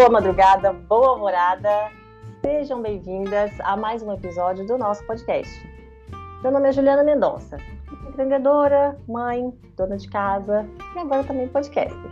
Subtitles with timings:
[0.00, 1.92] Boa madrugada, boa alvorada.
[2.40, 5.54] Sejam bem-vindas a mais um episódio do nosso podcast.
[6.42, 7.58] Meu nome é Juliana Mendonça,
[8.08, 10.66] empreendedora, mãe, dona de casa
[10.96, 12.10] e agora também podcaster.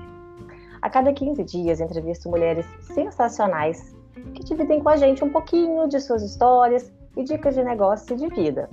[0.83, 3.97] A cada 15 dias entrevisto mulheres sensacionais
[4.35, 8.19] que dividem com a gente um pouquinho de suas histórias e dicas de negócio e
[8.19, 8.69] de vida.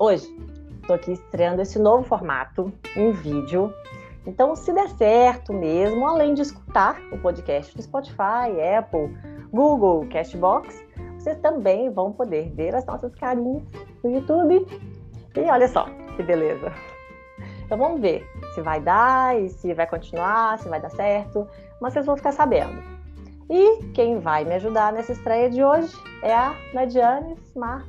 [0.00, 0.26] Hoje,
[0.80, 3.72] estou aqui estreando esse novo formato em vídeo
[4.26, 9.16] então, se der certo mesmo, além de escutar o podcast do Spotify, Apple,
[9.52, 10.84] Google, Cashbox,
[11.18, 13.62] vocês também vão poder ver as nossas carinhas
[14.04, 14.66] no YouTube.
[15.34, 16.72] E olha só que beleza!
[17.64, 21.46] Então vamos ver se vai dar e se vai continuar, se vai dar certo,
[21.80, 22.82] mas vocês vão ficar sabendo.
[23.50, 27.86] E quem vai me ajudar nessa estreia de hoje é a Nadiane Smart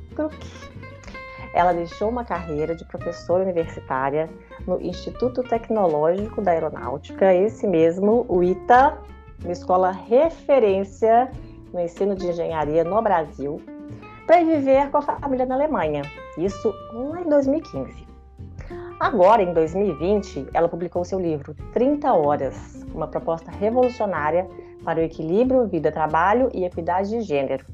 [1.52, 4.30] Ela deixou uma carreira de professora universitária
[4.66, 8.98] no Instituto Tecnológico da Aeronáutica, esse mesmo, o ITA,
[9.42, 11.30] uma escola referência
[11.72, 13.60] no ensino de engenharia no Brasil,
[14.26, 16.02] para viver com a família na Alemanha.
[16.38, 18.06] Isso lá em 2015.
[19.00, 24.46] Agora, em 2020, ela publicou seu livro 30 Horas, uma proposta revolucionária
[24.84, 27.64] para o equilíbrio vida-trabalho e equidade de gênero,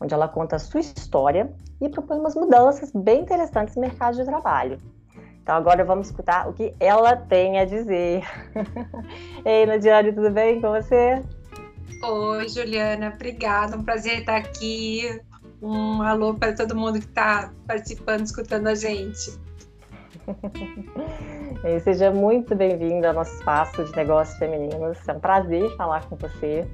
[0.00, 4.24] onde ela conta a sua história e propõe umas mudanças bem interessantes no mercado de
[4.24, 4.78] trabalho.
[5.42, 8.22] Então agora vamos escutar o que ela tem a dizer.
[9.44, 11.22] Ei, Nadiane, tudo bem com você?
[12.04, 15.20] Oi, Juliana, obrigada, um prazer estar aqui.
[15.60, 19.38] Um alô para todo mundo que está participando, escutando a gente.
[21.82, 24.98] Seja muito bem-vindo ao nosso espaço de negócios femininos.
[25.08, 26.68] É um prazer falar com você.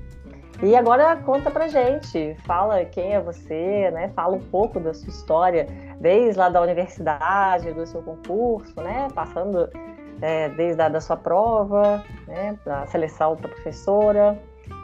[0.62, 4.08] E agora conta pra gente, fala quem é você, né?
[4.14, 5.66] Fala um pouco da sua história,
[6.00, 9.08] desde lá da universidade, do seu concurso, né?
[9.14, 9.68] Passando
[10.22, 12.58] é, desde a da sua prova, né?
[12.64, 14.38] Da seleção para professora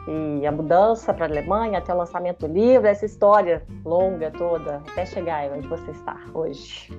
[0.07, 4.77] e a mudança para a Alemanha até o lançamento do livro, essa história longa toda
[4.91, 6.89] até chegar onde você está hoje.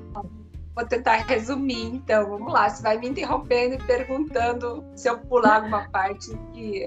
[0.75, 2.69] Vou tentar resumir, então, vamos lá.
[2.69, 6.87] Você vai me interrompendo e perguntando se eu pular alguma parte que.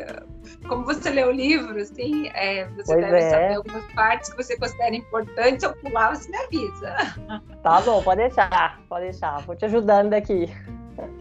[0.67, 3.29] Como você lê o livro, assim, é, você pois deve é.
[3.29, 5.59] saber algumas partes que você considera importantes.
[5.59, 6.95] Se eu pular, você me avisa.
[7.61, 9.41] Tá bom, pode deixar, pode deixar.
[9.41, 10.49] Vou te ajudando aqui.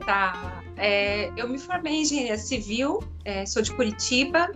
[0.06, 0.62] Tá.
[0.76, 4.50] É, eu me formei em engenharia civil, é, sou de Curitiba,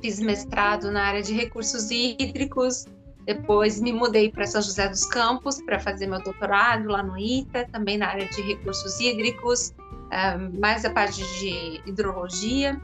[0.00, 2.86] fiz mestrado na área de recursos hídricos,
[3.26, 7.66] depois me mudei para São José dos Campos para fazer meu doutorado lá no ITA,
[7.72, 9.74] também na área de recursos hídricos,
[10.12, 12.80] eh, mais a parte de hidrologia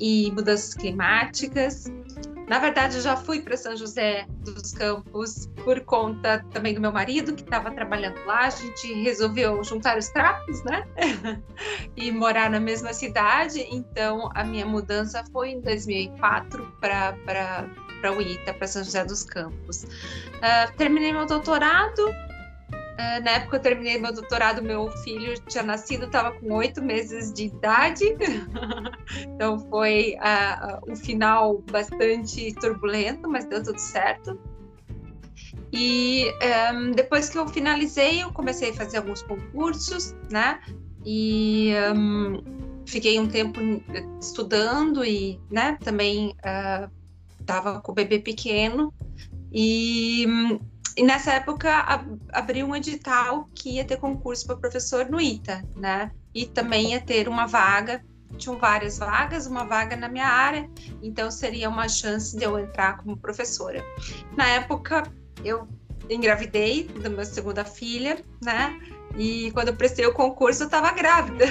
[0.00, 1.86] e mudanças climáticas.
[2.48, 6.92] Na verdade, eu já fui para São José dos Campos por conta também do meu
[6.92, 8.40] marido, que estava trabalhando lá.
[8.40, 10.86] A gente resolveu juntar os trapos, né?
[11.96, 13.66] e morar na mesma cidade.
[13.70, 17.66] Então, a minha mudança foi em 2004 para
[18.04, 19.84] para o ITA, para São José dos Campos.
[19.84, 22.00] Uh, terminei meu doutorado.
[22.00, 27.32] Uh, na época eu terminei meu doutorado, meu filho tinha nascido, estava com oito meses
[27.32, 28.04] de idade,
[29.26, 34.38] então foi uh, um final bastante turbulento, mas deu tudo certo.
[35.72, 36.30] E
[36.72, 40.60] um, depois que eu finalizei, eu comecei a fazer alguns concursos, né?
[41.04, 42.40] E um,
[42.86, 43.58] fiquei um tempo
[44.20, 46.88] estudando e, né, também uh,
[47.44, 48.92] estava com o bebê pequeno
[49.52, 50.26] e,
[50.96, 51.70] e nessa época
[52.32, 56.10] abriu um edital que ia ter concurso para professor no ITA, né?
[56.34, 58.04] E também ia ter uma vaga,
[58.36, 60.68] tinham várias vagas, uma vaga na minha área,
[61.00, 63.84] então seria uma chance de eu entrar como professora.
[64.36, 65.04] Na época
[65.44, 65.68] eu
[66.10, 68.76] engravidei da minha segunda filha, né?
[69.16, 71.44] E quando eu prestei o concurso eu estava grávida.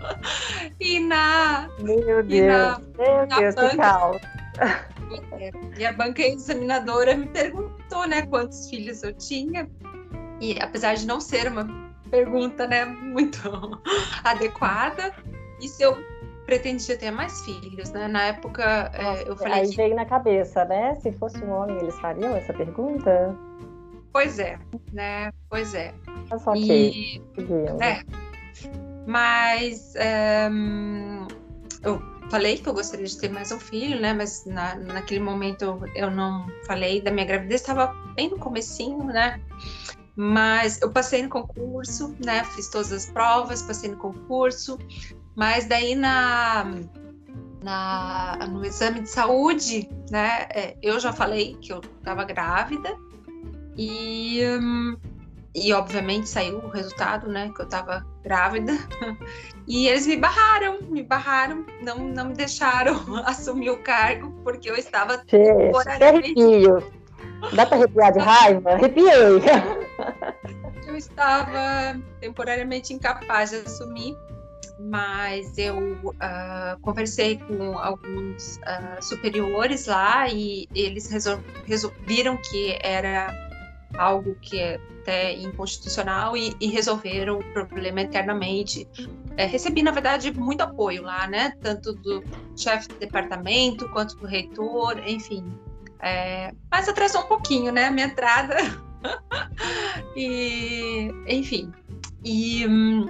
[0.80, 4.22] e na meu Deus, na, meu na Deus, banca, que caos.
[5.78, 9.68] E a banca examinadora me perguntou, né, quantos filhos eu tinha.
[10.40, 11.66] E apesar de não ser uma
[12.10, 13.38] pergunta, né, muito
[14.24, 15.14] adequada,
[15.60, 15.96] e se eu
[16.46, 18.08] pretendia ter mais filhos, né?
[18.08, 19.76] Na época é, eu falei Aí que...
[19.76, 20.94] veio na cabeça, né?
[20.94, 23.36] Se fosse um homem, eles fariam essa pergunta?
[24.12, 24.58] Pois é,
[24.90, 25.30] né?
[25.50, 25.92] Pois é.
[26.30, 26.90] Mas ok.
[26.90, 27.22] E,
[27.82, 28.02] é,
[29.06, 29.92] mas
[30.50, 31.26] um,
[31.82, 34.12] eu falei que eu gostaria de ter mais um filho, né?
[34.12, 39.40] Mas na, naquele momento eu não falei da minha gravidez, estava bem no comecinho, né?
[40.16, 42.44] Mas eu passei no concurso, né?
[42.44, 44.78] Fiz todas as provas, passei no concurso,
[45.36, 46.66] mas daí na,
[47.62, 50.48] na no exame de saúde, né?
[50.50, 52.96] É, eu já falei que eu estava grávida
[53.76, 54.96] e hum,
[55.54, 58.72] e obviamente saiu o resultado, né, que eu estava grávida.
[59.68, 64.76] E eles me barraram, me barraram, não, não me deixaram assumir o cargo, porque eu
[64.76, 66.34] estava temporariamente...
[67.52, 68.70] Dá para arrepiar de raiva?
[68.72, 69.42] Arrepiei!
[70.86, 74.16] Eu estava temporariamente incapaz de assumir,
[74.80, 81.10] mas eu uh, conversei com alguns uh, superiores lá e eles
[82.06, 83.47] viram que era
[83.96, 88.86] algo que é até inconstitucional e, e resolveram o problema internamente.
[89.36, 91.52] É, recebi, na verdade, muito apoio lá, né?
[91.62, 92.22] Tanto do
[92.56, 95.44] chefe de departamento quanto do reitor, enfim.
[96.00, 97.86] É, mas atrasou um pouquinho, né?
[97.86, 98.56] A minha entrada.
[100.16, 101.72] e, enfim.
[102.24, 103.06] E hum,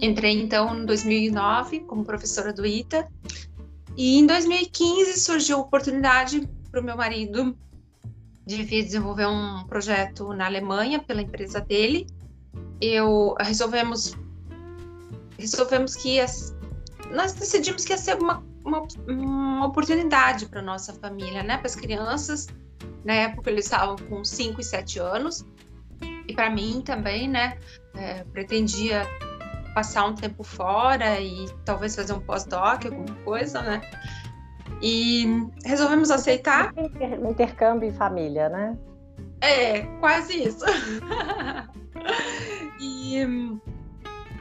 [0.00, 3.06] entrei, então, em 2009 como professora do ITA.
[3.96, 7.56] E em 2015 surgiu a oportunidade para o meu marido
[8.56, 12.06] devia desenvolver um projeto na Alemanha pela empresa dele.
[12.80, 14.16] Eu resolvemos
[15.38, 16.26] resolvemos que ia,
[17.12, 21.74] nós decidimos que ia ser uma, uma, uma oportunidade para nossa família, né, para as
[21.74, 22.48] crianças.
[23.04, 25.46] Na época eles estavam com 5 e 7 anos
[26.28, 27.58] e para mim também, né,
[27.94, 29.06] é, pretendia
[29.74, 33.80] passar um tempo fora e talvez fazer um pós-doc, alguma coisa, né?
[34.82, 36.72] E resolvemos aceitar.
[37.28, 38.76] Intercâmbio em família, né?
[39.40, 40.64] É, quase isso.
[42.80, 43.18] e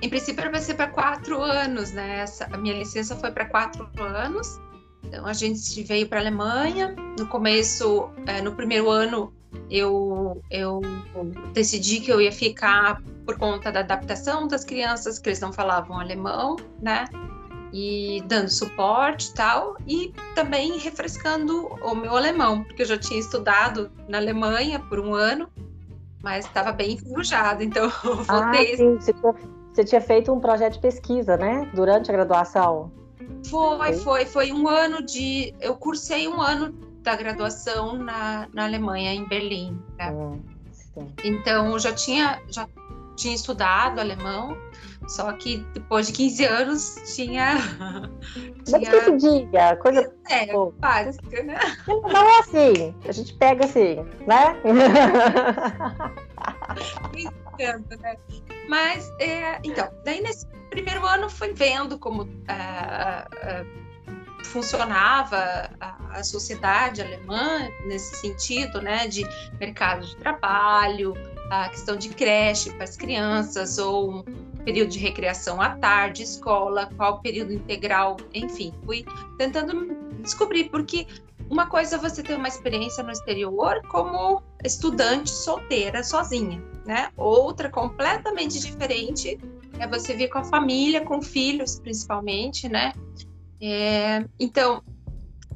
[0.02, 2.20] em princípio vai ser para quatro anos, né?
[2.20, 4.60] Essa, a minha licença foi para quatro anos.
[5.04, 6.96] Então a gente veio para a Alemanha.
[7.18, 9.34] No começo, é, no primeiro ano,
[9.70, 10.82] eu, eu
[11.54, 16.00] decidi que eu ia ficar por conta da adaptação das crianças, que eles não falavam
[16.00, 17.06] alemão, né?
[17.72, 23.20] E dando suporte e tal, e também refrescando o meu alemão, porque eu já tinha
[23.20, 25.48] estudado na Alemanha por um ano,
[26.22, 28.74] mas estava bem enferrujado, então eu voltei.
[28.74, 28.96] Ah, sim.
[28.96, 29.36] Você, tinha,
[29.74, 31.70] você tinha feito um projeto de pesquisa, né?
[31.74, 32.92] Durante a graduação?
[33.50, 35.54] Foi, foi, foi um ano de.
[35.62, 39.80] Eu cursei um ano da graduação na, na Alemanha, em Berlim.
[39.98, 40.12] Né?
[40.12, 40.42] Hum,
[41.24, 42.68] então eu já tinha, já
[43.16, 44.58] tinha estudado alemão,
[45.10, 47.58] só que depois de 15 anos tinha.
[48.64, 48.82] tinha...
[48.82, 50.14] esquecidinha, coisa.
[50.30, 51.60] É, Pô, básica, né?
[51.88, 53.96] Não é assim, a gente pega assim,
[54.28, 54.56] né?
[57.18, 58.16] Entendo, né?
[58.70, 62.24] Mas, é, então, daí nesse primeiro ano fui vendo como.
[62.24, 63.90] Uh, uh,
[64.46, 69.28] funcionava a, a, sociedade alemã nesse sentido, né, de
[69.60, 71.14] mercado de trabalho,
[71.52, 74.24] a questão de creche para as crianças ou
[74.70, 79.04] período de recreação à tarde, escola, qual período integral, enfim, fui
[79.36, 81.08] tentando descobrir, porque
[81.50, 87.10] uma coisa é você ter uma experiência no exterior como estudante solteira, sozinha, né?
[87.18, 89.40] Outra completamente diferente
[89.80, 92.94] é você vir com a família, com filhos, principalmente, né?
[93.60, 94.84] É, então,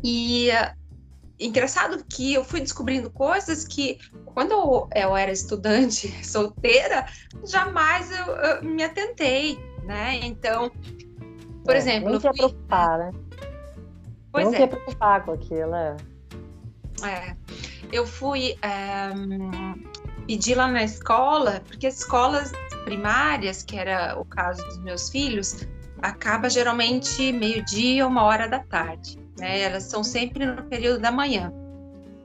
[0.03, 0.49] e
[1.45, 7.05] engraçado que eu fui descobrindo coisas que quando eu, eu era estudante solteira,
[7.43, 10.19] jamais eu, eu, me atentei, né?
[10.23, 10.71] Então,
[11.63, 12.39] por é, exemplo, não tinha fui...
[12.39, 13.11] preocupar, né?
[14.31, 14.55] Pois não é.
[14.55, 15.97] tinha preocupar com aquilo, é.
[17.03, 17.35] é.
[17.91, 19.09] Eu fui é,
[20.25, 22.51] pedir lá na escola, porque as escolas
[22.83, 25.67] primárias, que era o caso dos meus filhos,
[26.01, 29.22] acaba geralmente meio-dia, uma hora da tarde.
[29.37, 29.61] Né?
[29.61, 31.51] Elas são sempre no período da manhã.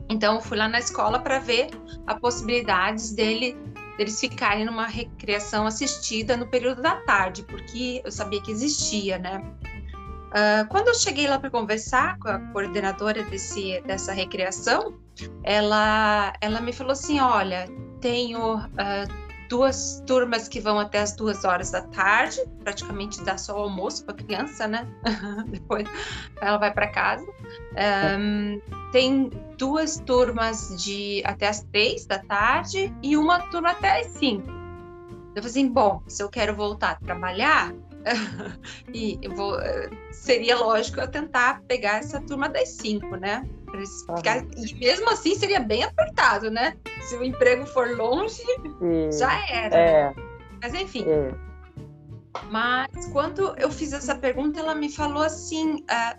[0.09, 1.69] Então, eu fui lá na escola para ver
[2.07, 3.55] a possibilidades dele
[3.99, 9.43] deles ficarem numa recreação assistida no período da tarde, porque eu sabia que existia, né?
[10.29, 14.97] Uh, quando eu cheguei lá para conversar com a coordenadora desse, dessa recreação,
[15.43, 17.67] ela, ela me falou assim: olha,
[17.99, 23.57] tenho uh, duas turmas que vão até as duas horas da tarde, praticamente dá só
[23.57, 24.87] o almoço para a criança, né?
[25.49, 25.89] Depois
[26.39, 27.25] ela vai para casa.
[28.17, 34.07] Um, tem duas turmas de até as três da tarde e uma turma até as
[34.07, 34.47] cinco.
[35.35, 37.73] Eu falei assim, bom, se eu quero voltar a trabalhar,
[38.93, 39.57] e vou,
[40.11, 43.47] seria lógico eu tentar pegar essa turma das cinco, né?
[44.17, 46.75] Ficar, e mesmo assim seria bem apertado, né?
[47.09, 49.11] Se o emprego for longe, Sim.
[49.11, 49.75] já era.
[49.75, 50.15] É.
[50.61, 51.03] Mas enfim.
[51.07, 51.33] É.
[52.51, 56.15] Mas quando eu fiz essa pergunta, ela me falou assim: ah,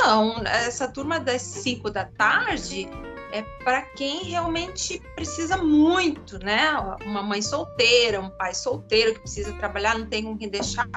[0.00, 2.88] não, essa turma das 5 da tarde
[3.34, 6.70] é para quem realmente precisa muito, né?
[7.04, 10.88] Uma mãe solteira, um pai solteiro que precisa trabalhar, não tem com quem deixar,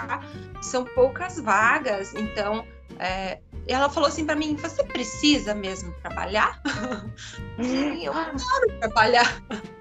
[0.61, 2.65] são poucas vagas, então
[2.99, 6.61] é, ela falou assim para mim: Você precisa mesmo trabalhar?
[8.01, 9.41] eu quero trabalhar.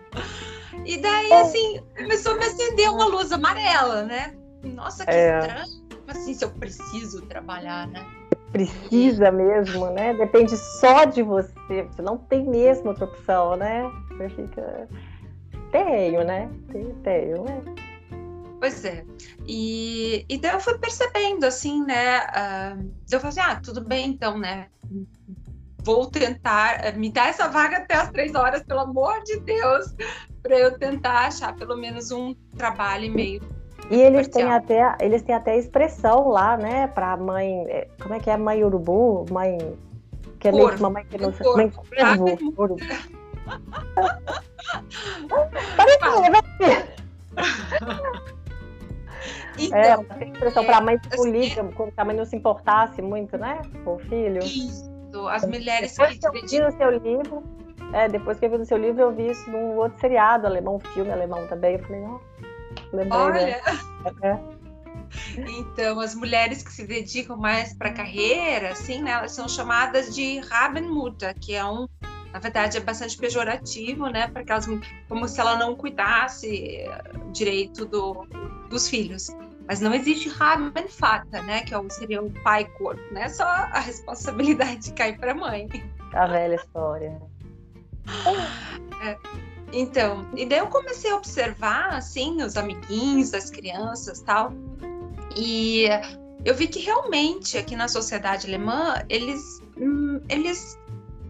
[0.84, 1.40] E daí, é.
[1.40, 4.34] assim, começou a me acender uma luz amarela, né?
[4.62, 5.38] Nossa, que é.
[5.38, 5.84] estranho.
[6.08, 8.04] Assim, se eu preciso trabalhar, né?
[8.52, 10.12] Precisa mesmo, né?
[10.14, 11.82] Depende só de você.
[11.90, 13.90] Você não tem mesmo outra opção, né?
[14.10, 14.88] Você fica.
[15.72, 16.50] Tenho, né?
[17.02, 17.62] Tenho, né?
[18.64, 19.04] Pois é.
[19.46, 22.20] E, e daí eu fui percebendo, assim, né?
[22.20, 24.68] Uh, eu falei assim, ah, tudo bem então, né?
[25.84, 29.94] Vou tentar, eh, me dar essa vaga até as três horas, pelo amor de Deus,
[30.42, 33.42] para eu tentar achar pelo menos um trabalho e meio.
[33.90, 38.18] E eles têm até eles têm até expressão lá, né, para mãe, é, como é
[38.18, 39.58] que é mãe urubu, mãe
[40.40, 42.76] que é meio que mamãe que não sabe, mãe corvo, urubu.
[45.76, 45.98] Parece
[49.58, 52.36] então, é, uma expressão para a mãe política, assim, como se a mãe não se
[52.36, 54.42] importasse muito, né, com o filho.
[54.42, 54.90] Isso,
[55.28, 57.42] as mulheres depois que, eu vi no seu livro,
[57.92, 60.76] é, depois que eu vi no seu livro, eu vi isso num outro seriado alemão,
[60.76, 62.18] um filme alemão também, eu falei, ó,
[62.92, 63.20] lembrei.
[63.20, 63.60] Olha!
[64.22, 64.54] É.
[65.36, 70.14] Então, as mulheres que se dedicam mais para a carreira, assim, né, elas são chamadas
[70.14, 71.86] de Rabenmutter, que é um
[72.34, 74.26] na verdade é bastante pejorativo, né?
[74.26, 74.66] Porque elas,
[75.08, 76.84] como se ela não cuidasse
[77.32, 78.26] direito do,
[78.68, 79.28] dos filhos.
[79.66, 81.62] Mas não existe Ramen Fata, né?
[81.62, 83.28] Que é seria o pai corpo, né?
[83.28, 85.68] Só a responsabilidade cai para a mãe.
[86.12, 87.20] A velha história.
[89.02, 89.16] É,
[89.72, 94.52] então, e daí eu comecei a observar, assim, os amiguinhos das crianças tal.
[95.36, 95.86] E
[96.44, 100.78] eu vi que realmente aqui na sociedade alemã, eles, hum, eles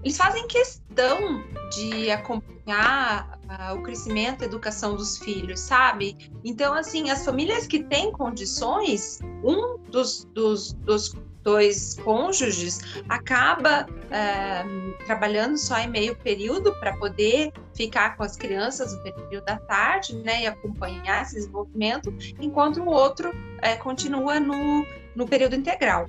[0.04, 6.30] eles fazem questão de acompanhar uh, o crescimento e a educação dos filhos, sabe?
[6.44, 15.04] Então, assim, as famílias que têm condições, um dos, dos, dos dois cônjuges acaba uh,
[15.06, 20.16] trabalhando só em meio período para poder ficar com as crianças no período da tarde,
[20.16, 26.08] né, e acompanhar esse desenvolvimento, enquanto o outro uh, continua no, no período integral.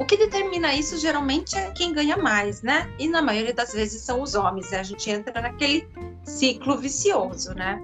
[0.00, 2.90] O que determina isso geralmente é quem ganha mais, né?
[2.98, 4.70] E na maioria das vezes são os homens.
[4.70, 4.80] Né?
[4.80, 5.86] A gente entra naquele
[6.24, 7.78] ciclo vicioso, né?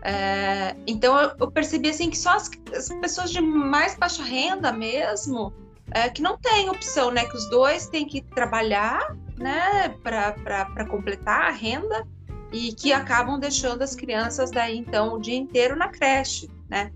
[0.00, 5.52] É, então eu, percebi assim que só as, as, pessoas de mais baixa renda mesmo
[5.92, 7.26] é, que não tem opção, né?
[7.26, 9.90] Que os dois têm que trabalhar, né?
[10.02, 12.08] Para completar a renda
[12.50, 16.90] e que acabam deixando as crianças daí então o dia inteiro na creche, né?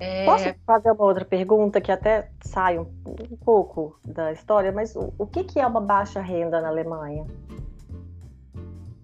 [0.00, 0.24] É...
[0.24, 5.12] Posso fazer uma outra pergunta que até sai um, um pouco da história, mas o,
[5.18, 7.24] o que, que, é uma baixa renda na Alemanha?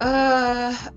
[0.02, 0.92] Uh,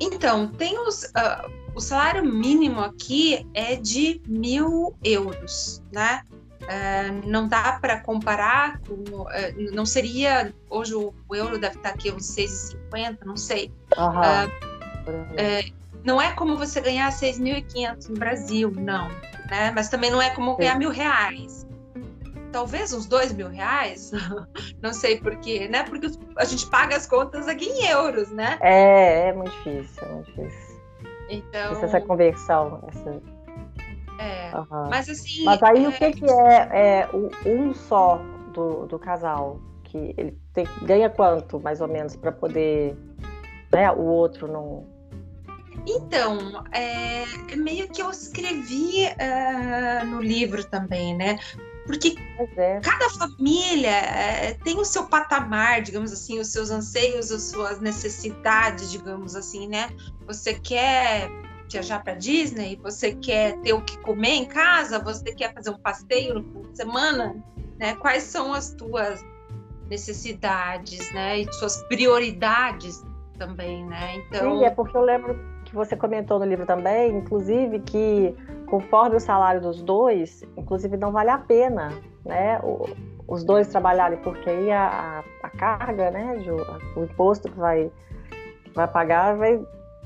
[0.00, 6.22] então, tem os, uh, o salário mínimo aqui é de mil euros, né?
[6.62, 9.26] Uh, não dá para comparar com.
[9.72, 10.52] não seria.
[10.68, 13.72] Hoje o, o, euro deve estar aqui uns 6,50, não sei.
[13.96, 19.08] Uhum não é como você ganhar 6.500 no Brasil, não.
[19.50, 19.70] Né?
[19.74, 21.68] Mas também não é como ganhar mil reais.
[22.50, 24.10] Talvez uns dois mil reais,
[24.80, 25.82] não sei porquê, né?
[25.82, 26.06] Porque
[26.38, 28.56] a gente paga as contas aqui em euros, né?
[28.62, 30.80] É, é muito difícil, é muito difícil.
[31.28, 31.84] Então.
[31.84, 32.82] Essa conversão.
[32.88, 33.22] Essa...
[34.18, 34.88] É, uhum.
[34.88, 35.44] mas assim.
[35.44, 35.88] Mas aí é...
[35.88, 37.08] o que, que é, é
[37.46, 38.18] um só
[38.54, 39.60] do, do casal?
[39.84, 42.96] Que ele tem, ganha quanto, mais ou menos, para poder.
[43.70, 44.97] Né, o outro não
[45.86, 51.38] então, é, é, meio que eu escrevi uh, no livro também, né?
[51.86, 52.16] Porque
[52.56, 52.80] é.
[52.80, 58.90] cada família é, tem o seu patamar, digamos assim, os seus anseios, as suas necessidades,
[58.90, 59.88] digamos assim, né?
[60.26, 61.30] Você quer
[61.70, 65.78] viajar para Disney, você quer ter o que comer em casa, você quer fazer um
[65.78, 67.42] passeio no fim de semana,
[67.78, 67.94] né?
[67.94, 69.24] Quais são as tuas
[69.88, 71.40] necessidades, né?
[71.40, 73.02] E suas prioridades
[73.38, 74.16] também, né?
[74.16, 74.58] Então.
[74.58, 78.34] Sim, é porque eu lembro que você comentou no livro também, inclusive, que
[78.66, 81.92] conforme o salário dos dois, inclusive não vale a pena,
[82.24, 82.58] né?
[82.62, 82.86] O,
[83.26, 86.38] os dois trabalharem, porque aí a, a carga, né,
[86.96, 87.92] o imposto que vai,
[88.74, 89.60] vai pagar vai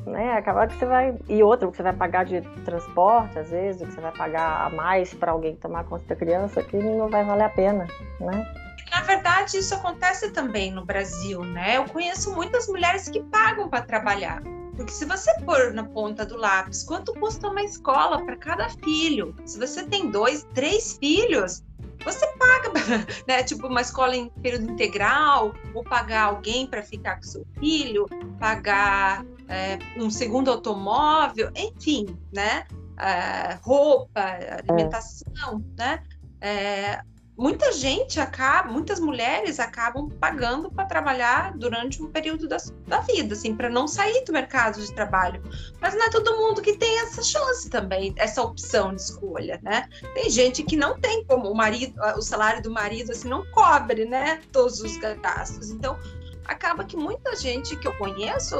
[0.04, 1.16] né, acabar que você vai.
[1.28, 4.71] E outro que você vai pagar de transporte, às vezes, que você vai pagar a
[4.71, 7.87] mais para alguém tomar conta da criança, que não vai valer a pena,
[8.19, 8.54] né?
[8.90, 11.76] Na verdade, isso acontece também no Brasil, né?
[11.76, 14.42] Eu conheço muitas mulheres que pagam para trabalhar.
[14.76, 19.35] Porque se você pôr na ponta do lápis quanto custa uma escola para cada filho,
[19.45, 21.62] se você tem dois, três filhos,
[22.05, 22.73] você paga,
[23.29, 23.43] né?
[23.43, 28.07] Tipo, uma escola em período integral, ou pagar alguém para ficar com seu filho,
[28.38, 32.64] pagar é, um segundo automóvel, enfim, né?
[32.99, 36.02] É, roupa, alimentação, né?
[36.41, 37.02] É,
[37.37, 43.35] muita gente acaba, muitas mulheres acabam pagando para trabalhar durante um período da, da vida,
[43.35, 45.43] assim, para não sair do mercado de trabalho.
[45.81, 49.89] Mas não é todo mundo que tem essa chance também, essa opção de escolha, né?
[50.15, 54.05] Tem gente que não tem como o marido, o salário do marido assim não cobre,
[54.05, 55.71] né, todos os gastos.
[55.71, 55.99] Então,
[56.45, 58.57] acaba que muita gente que eu conheço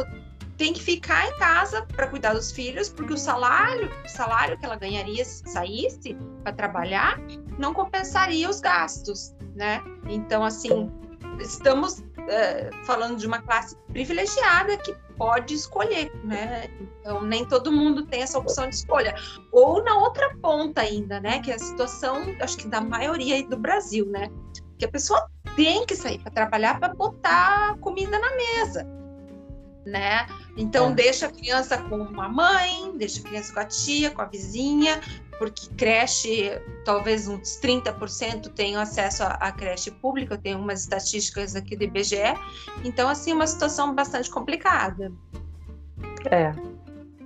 [0.57, 4.65] tem que ficar em casa para cuidar dos filhos, porque o salário, o salário que
[4.65, 7.19] ela ganharia se saísse para trabalhar,
[7.63, 9.81] não compensaria os gastos, né?
[10.09, 10.91] Então, assim,
[11.39, 16.69] estamos é, falando de uma classe privilegiada que pode escolher, né?
[16.81, 19.15] Então, nem todo mundo tem essa opção de escolha.
[19.53, 21.41] Ou na outra ponta ainda, né?
[21.41, 24.29] Que é a situação, acho que da maioria do Brasil, né?
[24.77, 29.03] Que a pessoa tem que sair para trabalhar para botar comida na mesa
[29.85, 30.27] né?
[30.57, 30.95] Então é.
[30.95, 35.01] deixa a criança com uma mãe, deixa a criança com a tia, com a vizinha,
[35.43, 41.75] porque creche, talvez uns 30% tenham acesso à, creche pública, eu tenho umas estatísticas aqui
[41.75, 42.33] do IBGE,
[42.85, 45.11] então assim, uma situação bastante complicada.
[46.31, 46.53] É,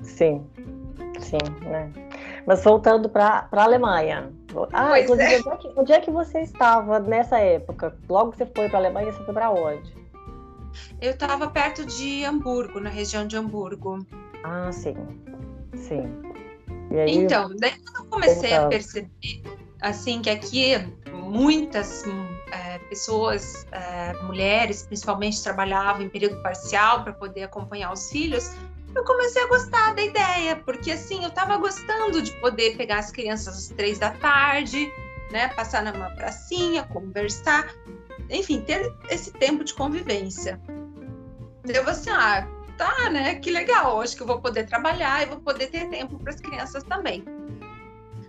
[0.01, 0.43] sim,
[1.21, 1.37] sim,
[1.69, 1.93] né?
[2.47, 4.33] Mas voltando para a Alemanha.
[4.73, 5.39] Ah, inclusive, é.
[5.39, 7.95] Onde, é que, onde é que você estava nessa época?
[8.09, 9.95] Logo que você foi para a Alemanha, você foi para onde?
[11.03, 13.99] Eu estava perto de Hamburgo, na região de Hamburgo.
[14.43, 14.97] Ah, sim.
[15.75, 16.26] Sim.
[16.91, 19.43] Aí, então, daí quando eu comecei a perceber,
[19.81, 20.75] assim, que aqui
[21.13, 22.05] muitas
[22.53, 28.53] é, pessoas, é, mulheres principalmente, trabalhavam em período parcial para poder acompanhar os filhos,
[28.95, 33.11] eu comecei a gostar da ideia, porque assim, eu estava gostando de poder pegar as
[33.11, 34.91] crianças às três da tarde,
[35.31, 37.75] né, passar numa pracinha, conversar,
[38.31, 40.59] enfim, ter esse tempo de convivência.
[41.67, 43.35] Eu vou assim, ah, tá, né?
[43.37, 46.41] Que legal, acho que eu vou poder trabalhar e vou poder ter tempo para as
[46.41, 47.25] crianças também.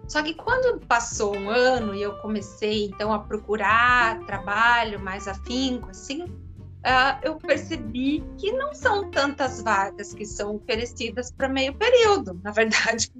[0.07, 5.89] Só que quando passou um ano e eu comecei então a procurar trabalho mais afinco,
[5.89, 12.39] assim, uh, eu percebi que não são tantas vagas que são oferecidas para meio período.
[12.41, 13.11] Na verdade,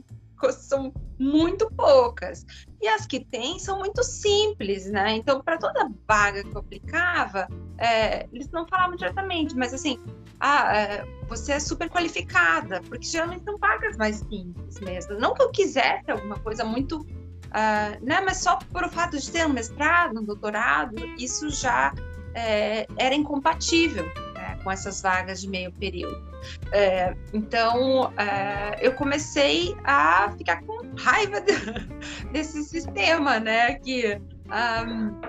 [0.51, 2.45] são muito poucas.
[2.81, 5.15] E as que tem são muito simples, né?
[5.15, 7.47] Então, para toda vaga que eu aplicava,
[7.77, 9.99] é, eles não falavam diretamente, mas assim,
[10.39, 15.19] ah, é, você é super qualificada, porque geralmente são vagas mais simples mesmo.
[15.19, 17.01] Não que eu quisesse alguma coisa muito.
[17.47, 21.93] Uh, né, mas só por o fato de ter um mestrado, um doutorado, isso já
[22.33, 26.26] é, era incompatível né, com essas vagas de meio período.
[26.71, 31.53] É, então, é, eu comecei a ficar com raiva de,
[32.31, 33.75] desse sistema, né?
[33.75, 35.21] Que, um,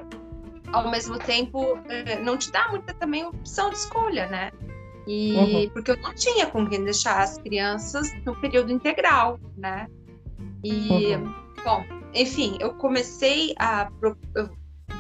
[0.73, 4.51] ao mesmo tempo, é, não te dá muita também opção de escolha, né?
[5.07, 5.71] E uhum.
[5.71, 9.89] porque eu não tinha com quem deixar as crianças no período integral, né?
[10.63, 11.35] E, uhum.
[11.65, 13.91] bom, enfim, eu comecei a.
[14.35, 14.51] Eu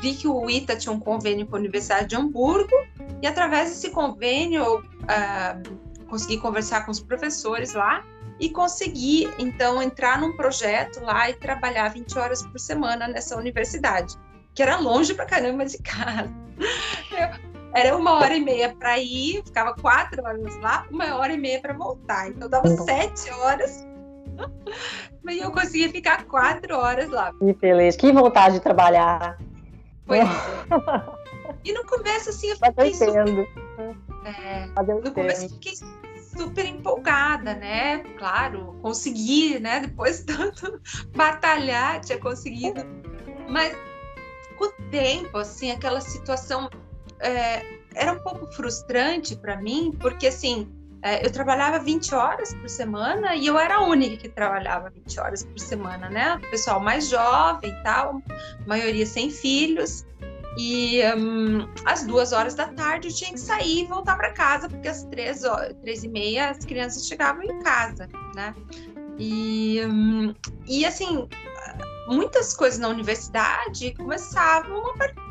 [0.01, 2.75] vi que o ITA tinha um convênio com a Universidade de Hamburgo,
[3.21, 8.05] e através desse convênio, eu, uh, consegui conversar com os professores lá
[8.40, 14.14] e consegui, então, entrar num projeto lá e trabalhar 20 horas por semana nessa universidade,
[14.55, 16.33] que era longe pra caramba de casa.
[17.11, 21.37] Eu, era uma hora e meia para ir, ficava quatro horas lá, uma hora e
[21.37, 22.29] meia para voltar.
[22.29, 22.85] Então, dava uhum.
[22.85, 23.87] sete horas.
[25.31, 27.35] E eu conseguia ficar quatro horas lá.
[27.35, 29.37] Que feliz, que vontade de trabalhar.
[30.07, 30.27] Pois é.
[31.62, 32.94] E no começo, assim, eu fiquei.
[32.94, 33.47] Super...
[34.24, 35.74] É, no começo eu fiquei
[36.37, 37.98] super empolgada, né?
[38.18, 39.81] Claro, consegui, né?
[39.81, 40.81] Depois de tanto
[41.14, 42.81] batalhar, tinha conseguido.
[43.48, 43.76] Mas
[44.57, 46.68] com o tempo, assim, aquela situação
[47.20, 50.68] é, era um pouco frustrante para mim, porque assim,
[51.02, 55.20] é, eu trabalhava 20 horas por semana e eu era a única que trabalhava 20
[55.20, 56.35] horas por semana, né?
[56.35, 58.20] O pessoal mais jovem e tal,
[58.66, 60.04] maioria sem filhos.
[60.59, 64.68] E um, às duas horas da tarde eu tinha que sair e voltar para casa,
[64.68, 65.42] porque às três,
[65.83, 68.53] três e meia as crianças chegavam em casa, né?
[69.16, 70.35] E, um,
[70.66, 71.29] e assim,
[72.09, 74.83] muitas coisas na universidade começavam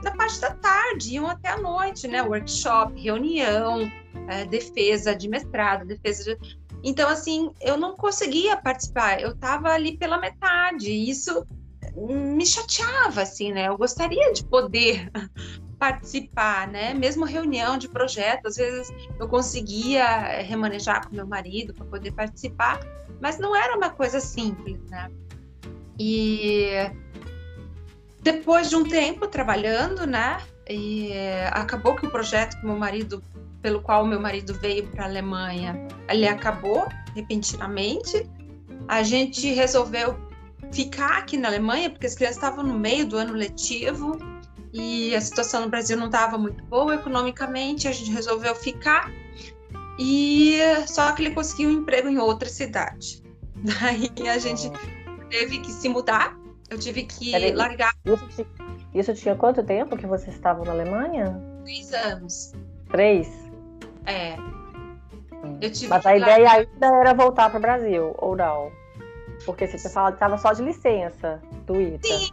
[0.02, 2.22] na parte da tarde, iam até a noite, né?
[2.22, 3.92] Workshop, reunião,
[4.30, 6.58] é, defesa de mestrado, defesa de...
[6.84, 11.46] Então, assim, eu não conseguia participar, eu estava ali pela metade, e isso
[12.06, 13.68] me chateava, assim, né?
[13.68, 15.10] Eu gostaria de poder
[15.80, 16.94] participar, né?
[16.94, 22.12] Mesmo reunião de projeto, às vezes eu conseguia eh, remanejar com meu marido para poder
[22.12, 22.80] participar,
[23.20, 25.10] mas não era uma coisa simples, né?
[26.00, 26.72] E
[28.22, 30.38] depois de um tempo trabalhando, né?
[30.70, 31.12] E
[31.52, 33.24] acabou que o projeto que meu marido,
[33.62, 38.30] pelo qual meu marido veio para a Alemanha, ele acabou repentinamente.
[38.88, 40.27] A gente resolveu
[40.72, 44.18] ficar aqui na Alemanha, porque as crianças estavam no meio do ano letivo,
[44.74, 49.12] e a situação no Brasil não estava muito boa economicamente, a gente resolveu ficar.
[49.98, 53.24] E só que ele conseguiu um emprego em outra cidade.
[53.56, 54.72] Daí a gente
[55.30, 56.38] teve que se mudar.
[56.70, 57.94] Eu tive que Peraí, largar.
[58.06, 58.46] Isso,
[58.94, 61.42] isso tinha quanto tempo que vocês estavam na Alemanha?
[61.64, 62.54] Três anos.
[62.90, 63.28] Três?
[64.06, 64.36] É.
[65.34, 65.60] Hum.
[65.90, 68.72] Mas a ideia ainda era voltar para o Brasil, ou não?
[69.46, 72.08] Porque você tinha falado que estava só de licença do ITA.
[72.08, 72.30] Sim,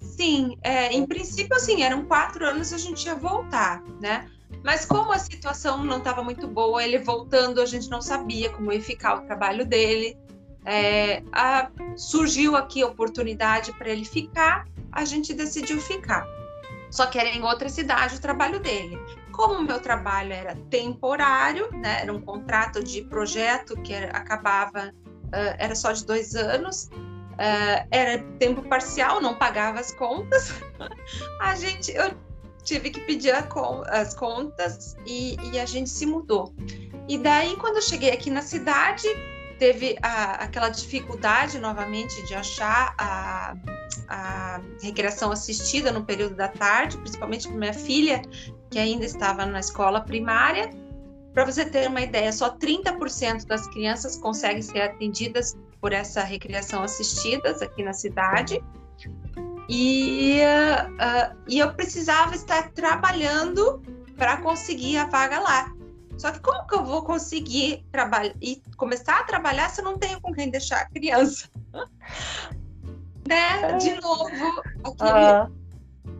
[0.00, 0.58] sim.
[0.62, 4.30] É, em princípio, assim, eram quatro anos e a gente ia voltar, né?
[4.64, 8.72] Mas como a situação não estava muito boa, ele voltando, a gente não sabia como
[8.72, 10.16] ia ficar o trabalho dele.
[10.64, 16.26] É, a, surgiu aqui a oportunidade para ele ficar, a gente decidiu ficar.
[16.90, 18.98] Só que era em outra cidade o trabalho dele.
[19.32, 24.92] Como o meu trabalho era temporário, né, era um contrato de projeto que era, acabava,
[25.28, 30.52] uh, era só de dois anos, uh, era tempo parcial, não pagava as contas,
[31.40, 32.12] a gente, eu
[32.64, 36.52] tive que pedir as contas e, e, a gente se mudou.
[37.08, 39.08] E daí, quando eu cheguei aqui na cidade,
[39.58, 43.56] teve a, aquela dificuldade novamente de achar a,
[44.08, 48.20] a recreação assistida no período da tarde, principalmente para minha filha,
[48.70, 50.70] que ainda estava na escola primária.
[51.38, 56.82] Para você ter uma ideia, só 30% das crianças conseguem ser atendidas por essa recreação
[56.82, 58.60] assistida aqui na cidade.
[59.68, 63.80] E, uh, e eu precisava estar trabalhando
[64.16, 65.72] para conseguir a vaga lá.
[66.16, 69.96] Só que como que eu vou conseguir trabalhar e começar a trabalhar se eu não
[69.96, 71.48] tenho com quem deixar a criança?
[73.28, 73.74] né?
[73.74, 75.57] De novo, aquele...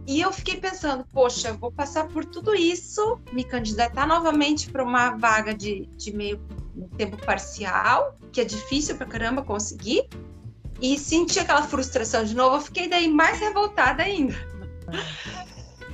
[0.07, 5.11] E eu fiquei pensando, poxa, vou passar por tudo isso, me candidatar novamente para uma
[5.11, 6.41] vaga de, de meio
[6.97, 10.09] tempo parcial, que é difícil para caramba conseguir,
[10.81, 14.35] e senti aquela frustração de novo, eu fiquei daí mais revoltada ainda.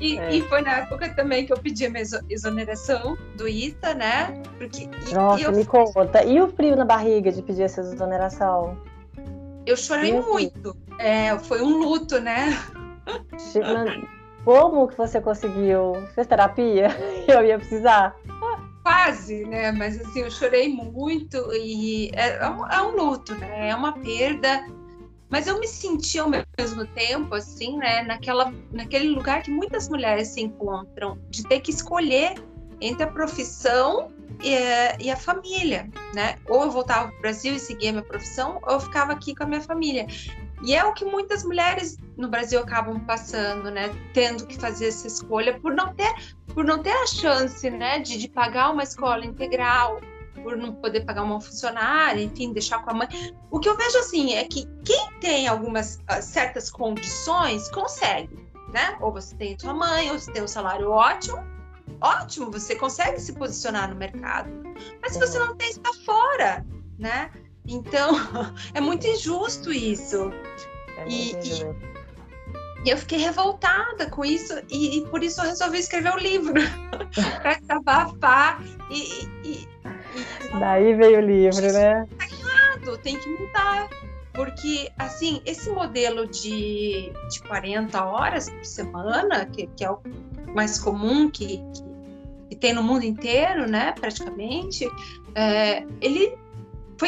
[0.01, 0.37] E, é.
[0.37, 4.43] e, foi na época também que eu pedi a minha exoneração do ITA, né?
[4.59, 5.53] Porque, Nossa, e eu...
[5.53, 6.25] me conta.
[6.25, 8.77] E o frio na barriga de pedir essa exoneração?
[9.65, 10.77] Eu chorei muito.
[10.99, 12.59] É, foi um luto, né?
[14.45, 15.95] Como que você conseguiu?
[16.15, 16.89] Fez terapia?
[17.27, 18.15] Eu ia precisar.
[18.83, 19.73] Quase, né?
[19.73, 23.71] Mas assim, eu chorei muito e é, é, um, é um luto, né?
[23.71, 24.63] É uma perda
[25.35, 30.29] mas eu me senti ao mesmo tempo, assim, né, naquela, naquele lugar que muitas mulheres
[30.29, 32.35] se encontram, de ter que escolher
[32.81, 34.55] entre a profissão e,
[35.05, 36.37] e a família, né?
[36.49, 39.43] Ou eu voltava para o Brasil e seguia minha profissão, ou eu ficava aqui com
[39.43, 40.07] a minha família.
[40.65, 43.95] E é o que muitas mulheres no Brasil acabam passando, né?
[44.15, 46.13] Tendo que fazer essa escolha por não ter,
[46.55, 50.01] por não ter a chance, né, de, de pagar uma escola integral,
[50.43, 53.09] por não poder pagar uma funcionária, enfim, deixar com a mãe.
[53.51, 58.35] O que eu vejo assim é que quem tem algumas uh, certas condições consegue,
[58.73, 58.97] né?
[59.01, 61.45] Ou você tem sua mãe, ou você tem um salário ótimo,
[62.01, 64.51] ótimo, você consegue se posicionar no mercado.
[65.03, 66.65] Mas se você não tem, está fora,
[66.99, 67.31] né?
[67.67, 68.15] Então,
[68.75, 70.33] é muito injusto isso.
[70.97, 75.79] É e, e, e, eu fiquei revoltada com isso, e, e por isso eu resolvi
[75.79, 76.55] escrever o um livro
[77.43, 79.69] para desabafar e, e,
[80.59, 82.07] Daí veio o livro, né?
[82.19, 83.89] Tá errado, tem que mudar.
[84.33, 90.01] Porque, assim, esse modelo de, de 40 horas por semana, que, que é o
[90.55, 91.83] mais comum que, que,
[92.51, 94.89] que, tem no mundo inteiro, né, praticamente,
[95.37, 96.37] é, ele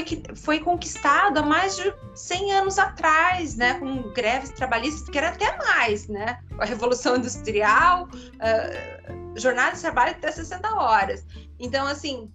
[0.04, 5.28] foi, foi conquistado há mais de 100 anos atrás, né, com greves trabalhistas, que era
[5.28, 11.24] até mais, né, a Revolução Industrial, uh, jornada de trabalho até 60 horas.
[11.58, 12.30] Então, assim,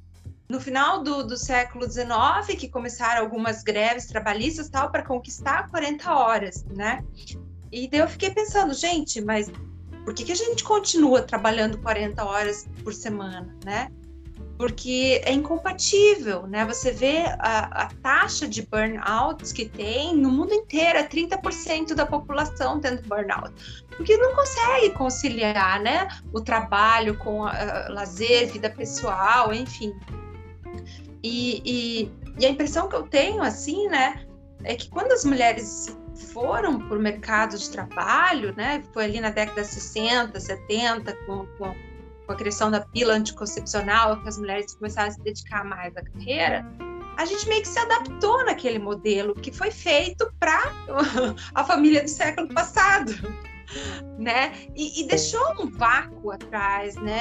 [0.50, 6.14] no final do, do século XIX, que começaram algumas greves trabalhistas tal para conquistar 40
[6.14, 7.04] horas, né?
[7.72, 9.50] E daí eu fiquei pensando, gente, mas
[10.04, 13.90] por que, que a gente continua trabalhando 40 horas por semana, né?
[14.62, 16.64] Porque é incompatível, né?
[16.66, 22.06] Você vê a, a taxa de burnout que tem no mundo inteiro, é 30% da
[22.06, 23.52] população tendo burnout.
[23.98, 26.08] Porque não consegue conciliar, né?
[26.32, 29.96] O trabalho com a, a, lazer, vida pessoal, enfim.
[31.24, 34.24] E, e, e, a impressão que eu tenho, assim, né,
[34.64, 35.98] é que quando as mulheres
[36.32, 41.48] foram para o mercado de trabalho, né, foi ali na década de 60, 70, com,
[41.58, 41.74] com,
[42.32, 46.02] com a criação da pílula anticoncepcional, que as mulheres começaram a se dedicar mais à
[46.02, 46.66] carreira,
[47.18, 50.58] a gente meio que se adaptou naquele modelo que foi feito para
[51.54, 53.12] a família do século passado,
[54.18, 54.54] né?
[54.76, 57.20] E, e, deixou um vácuo atrás, né?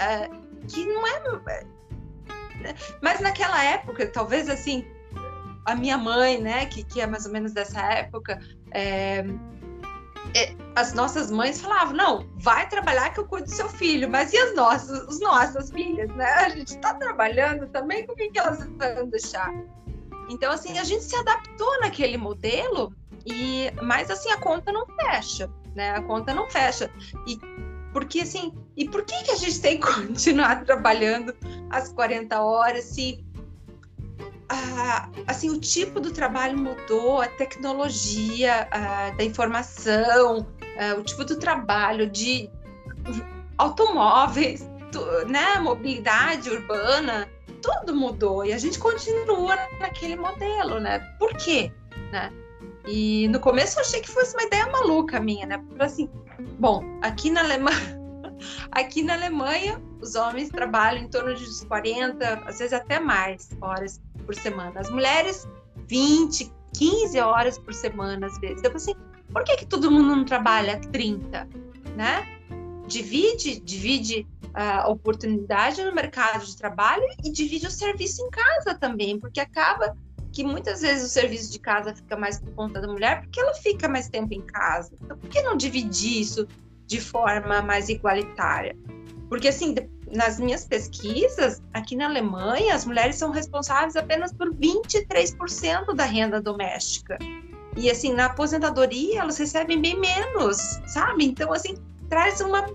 [0.00, 0.30] Eh,
[0.68, 1.64] que não é?
[3.00, 4.84] Mas naquela época, talvez assim,
[5.64, 8.38] a minha mãe, né, que, que é mais ou menos dessa época,
[8.72, 9.24] é, é,
[10.76, 14.38] as nossas mães falavam, não, vai trabalhar que eu cuido do seu filho, mas e
[14.38, 16.30] as nossas, as nossas filhas, né?
[16.32, 19.52] A gente está trabalhando também, com quem que elas vão deixar?
[20.28, 22.94] Então, assim, a gente se adaptou naquele modelo,
[23.26, 25.90] e mas assim, a conta não fecha, né?
[25.90, 26.90] A conta não fecha.
[27.26, 27.38] E
[27.92, 31.34] porque assim, e por que, que a gente tem que continuar trabalhando
[31.70, 33.24] as 40 horas se
[35.26, 38.68] assim, o tipo do trabalho mudou, a tecnologia
[39.16, 40.46] da informação,
[40.98, 42.50] o tipo do trabalho de
[43.58, 44.68] automóveis,
[45.28, 47.28] né, mobilidade urbana,
[47.62, 50.98] tudo mudou e a gente continua naquele modelo, né?
[51.18, 51.72] Por quê?
[52.10, 52.32] Né?
[52.86, 55.58] E no começo eu achei que fosse uma ideia maluca minha, né?
[55.58, 56.10] Porque assim,
[56.58, 58.00] bom, aqui na Alemanha,
[58.72, 64.00] aqui na Alemanha, os homens trabalham em torno de 40, às vezes até mais horas
[64.30, 64.78] por semana.
[64.78, 65.48] As mulheres,
[65.88, 68.62] 20, 15 horas por semana, às vezes.
[68.62, 68.94] Eu falei assim,
[69.32, 71.48] por que, que todo mundo não trabalha 30?
[71.96, 72.40] Né?
[72.86, 79.18] Divide, divide a oportunidade no mercado de trabalho e divide o serviço em casa também,
[79.18, 79.96] porque acaba
[80.32, 83.54] que muitas vezes o serviço de casa fica mais por conta da mulher, porque ela
[83.54, 84.92] fica mais tempo em casa.
[85.02, 86.46] Então, por que não dividir isso
[86.86, 88.76] de forma mais igualitária?
[89.28, 89.74] Porque, assim,
[90.10, 96.40] nas minhas pesquisas, aqui na Alemanha, as mulheres são responsáveis apenas por 23% da renda
[96.40, 97.18] doméstica.
[97.76, 101.24] E, assim, na aposentadoria, elas recebem bem menos, sabe?
[101.24, 101.76] Então, assim,
[102.08, 102.66] traz uma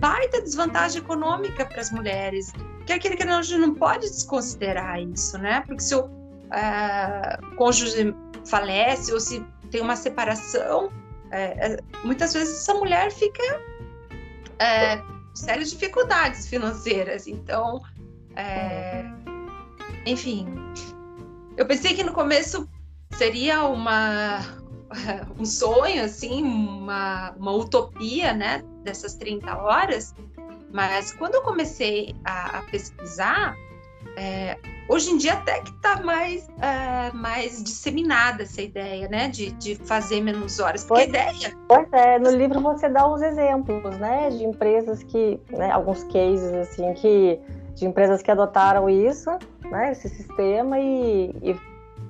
[0.00, 2.52] baita desvantagem econômica para as mulheres.
[2.86, 5.62] Que aquele que a gente não pode desconsiderar isso, né?
[5.66, 8.14] Porque se o uh, cônjuge
[8.46, 10.90] falece ou se tem uma separação,
[11.30, 13.42] é, muitas vezes essa mulher fica
[14.58, 15.00] é,
[15.40, 17.26] sérias dificuldades financeiras.
[17.26, 17.82] Então,
[18.36, 19.04] é...
[20.06, 20.46] enfim,
[21.56, 22.68] eu pensei que no começo
[23.12, 24.40] seria uma
[25.38, 30.14] um sonho, assim, uma, uma utopia, né, dessas 30 horas,
[30.72, 33.56] mas quando eu comecei a, a pesquisar,
[34.16, 34.58] é,
[34.90, 39.76] hoje em dia até que está mais, uh, mais disseminada essa ideia, né, de, de
[39.76, 40.84] fazer menos horas.
[40.84, 41.56] Porque pois, a ideia.
[41.68, 46.52] Pois é, no livro você dá uns exemplos, né, de empresas que, né, alguns cases
[46.54, 47.38] assim que
[47.76, 49.30] de empresas que adotaram isso,
[49.70, 51.56] né, esse sistema e, e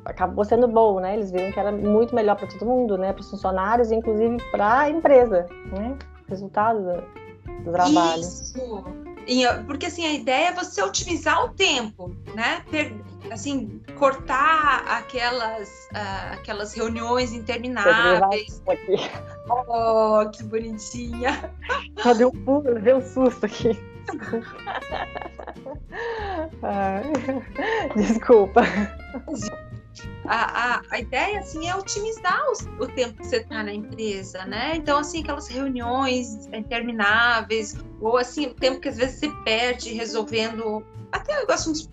[0.04, 1.14] acabou sendo bom, né?
[1.14, 4.80] Eles viram que era muito melhor para todo mundo, né, para os funcionários, inclusive para
[4.80, 8.22] a empresa, né, resultado do, do trabalho.
[8.22, 8.84] Isso.
[9.66, 12.64] Porque assim, a ideia é você otimizar o tempo, né?
[13.30, 18.60] assim, cortar aquelas, uh, aquelas reuniões intermináveis.
[19.48, 21.52] Oh, que bonitinha!
[22.02, 22.80] Cadê um pulo?
[22.80, 23.78] Deu um susto aqui.
[27.94, 28.62] Desculpa
[30.26, 34.44] a, a, a ideia assim é otimizar o, o tempo que você está na empresa,
[34.44, 34.76] né?
[34.76, 40.84] Então assim aquelas reuniões intermináveis ou assim o tempo que às vezes você perde resolvendo
[41.12, 41.88] até assuntos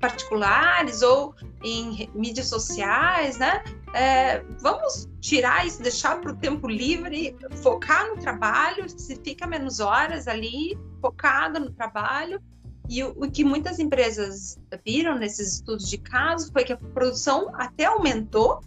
[0.00, 3.62] particulares ou em mídias sociais, né?
[3.94, 9.80] É, vamos tirar isso, deixar para o tempo livre, focar no trabalho, se fica menos
[9.80, 12.40] horas ali, focada no trabalho
[12.88, 17.50] e o, o, que muitas empresas viram nesses estudos de caso foi que a produção
[17.54, 18.60] até aumentou,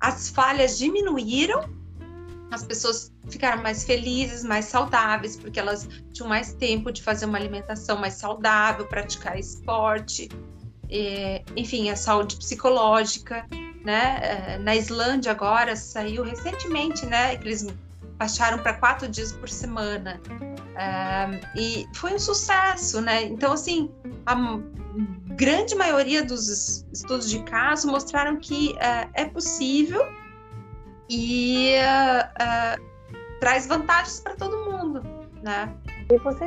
[0.00, 1.62] as falhas diminuíram,
[2.50, 7.38] as pessoas ficaram mais felizes, mais saudáveis, porque elas tinham mais tempo de fazer uma
[7.38, 10.28] alimentação mais saudável, praticar esporte,
[10.90, 13.46] e, enfim, a saúde psicológica.
[13.84, 14.18] Né?
[14.22, 17.66] É, na Islândia agora saiu recentemente, né, que eles
[18.16, 20.18] baixaram para quatro dias por semana.
[21.56, 23.22] E foi um sucesso, né?
[23.24, 23.90] Então, assim,
[24.26, 24.34] a
[25.34, 30.06] grande maioria dos estudos de caso mostraram que uh, é possível
[31.08, 35.02] e uh, uh, traz vantagens para todo mundo,
[35.42, 35.74] né?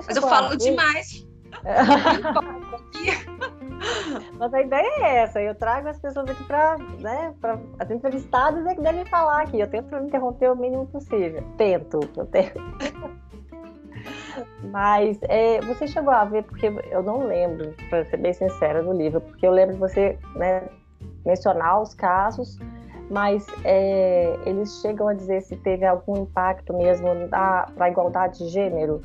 [0.08, 1.26] Mas eu falo demais.
[4.40, 7.34] Mas a ideia é essa, eu trago as pessoas aqui para, né,
[7.80, 9.60] as entrevistadas é que devem falar aqui.
[9.60, 11.44] Eu tento interromper o mínimo possível.
[11.58, 12.60] Tento, eu tento.
[14.72, 18.91] Mas é, você chegou a ver, porque eu não lembro, para ser bem sincera, do
[18.91, 20.63] livro, porque eu lembro de você né,
[21.26, 22.60] mencionar os casos,
[23.10, 28.50] mas é, eles chegam a dizer se teve algum impacto mesmo para a igualdade de
[28.50, 29.02] gênero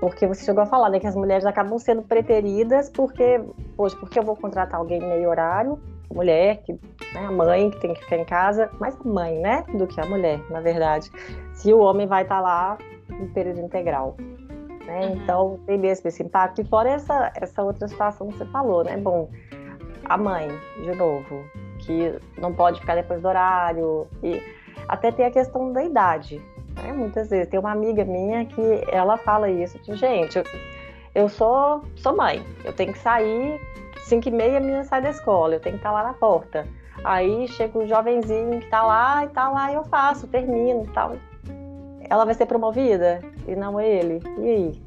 [0.00, 3.40] porque você chegou a falar, né, que as mulheres acabam sendo preteridas porque,
[3.76, 5.80] poxa, porque eu vou contratar alguém meio horário,
[6.12, 9.64] mulher, que, né, a mãe que tem que ficar em casa, mais a mãe, né,
[9.74, 11.10] do que a mulher, na verdade.
[11.54, 12.76] Se o homem vai estar lá
[13.10, 14.16] em período integral.
[14.84, 15.06] Né?
[15.06, 15.16] Uhum.
[15.16, 16.60] Então, tem mesmo esse impacto.
[16.60, 18.96] E fora essa, essa outra situação que você falou, né?
[18.96, 19.28] Bom,
[20.04, 20.48] a mãe,
[20.82, 21.44] de novo,
[21.80, 24.06] que não pode ficar depois do horário.
[24.22, 24.42] E
[24.88, 26.40] até tem a questão da idade.
[26.76, 26.92] Né?
[26.92, 30.44] Muitas vezes tem uma amiga minha que ela fala isso, que, gente, eu,
[31.14, 33.60] eu sou, sou mãe, eu tenho que sair,
[34.04, 36.66] 5 e meia a menina sai da escola, eu tenho que estar lá na porta.
[37.04, 40.88] Aí chega o jovenzinho que tá lá e tá lá, e eu faço, termino e
[40.88, 41.16] tal.
[42.08, 44.22] Ela vai ser promovida e não ele.
[44.38, 44.82] E aí?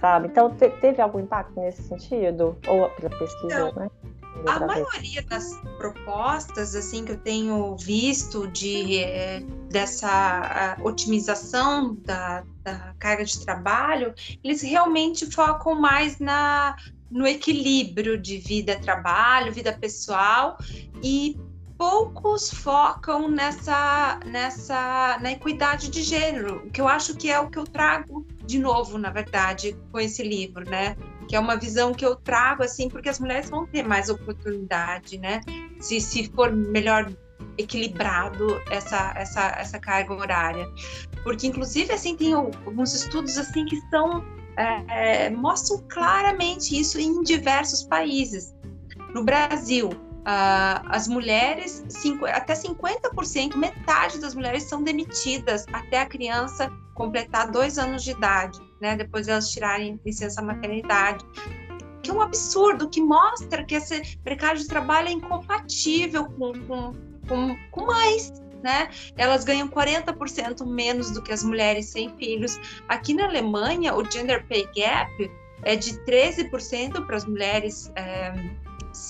[0.00, 0.28] Sabe?
[0.28, 2.56] Então, te, teve algum impacto nesse sentido?
[2.66, 3.90] Ou pela pesquisa, então, né?
[4.46, 12.94] A maioria das propostas assim que eu tenho visto de eh, dessa otimização da, da
[12.98, 16.76] carga de trabalho, eles realmente focam mais na
[17.10, 20.56] no equilíbrio de vida-trabalho, vida pessoal
[21.02, 21.38] e
[21.82, 27.58] poucos focam nessa nessa na equidade de gênero, que eu acho que é o que
[27.58, 30.96] eu trago de novo, na verdade, com esse livro, né?
[31.28, 35.18] Que é uma visão que eu trago assim, porque as mulheres vão ter mais oportunidade,
[35.18, 35.40] né?
[35.80, 37.12] Se se for melhor
[37.58, 40.68] equilibrado essa essa essa carga horária,
[41.24, 44.24] porque inclusive assim tem alguns estudos assim que são
[44.56, 48.54] é, é, mostram claramente isso em diversos países.
[49.12, 49.90] No Brasil,
[50.22, 57.50] Uh, as mulheres, cinco, até 50%, metade das mulheres são demitidas até a criança completar
[57.50, 58.94] dois anos de idade, né?
[58.94, 61.24] Depois de elas tirarem licença maternidade.
[62.02, 66.92] Que é um absurdo, que mostra que esse mercado de trabalho é incompatível com, com,
[67.28, 68.32] com, com mães,
[68.62, 68.90] né?
[69.16, 72.60] Elas ganham 40% menos do que as mulheres sem filhos.
[72.88, 75.30] Aqui na Alemanha, o gender pay gap
[75.64, 78.32] é de 13% para as mulheres é,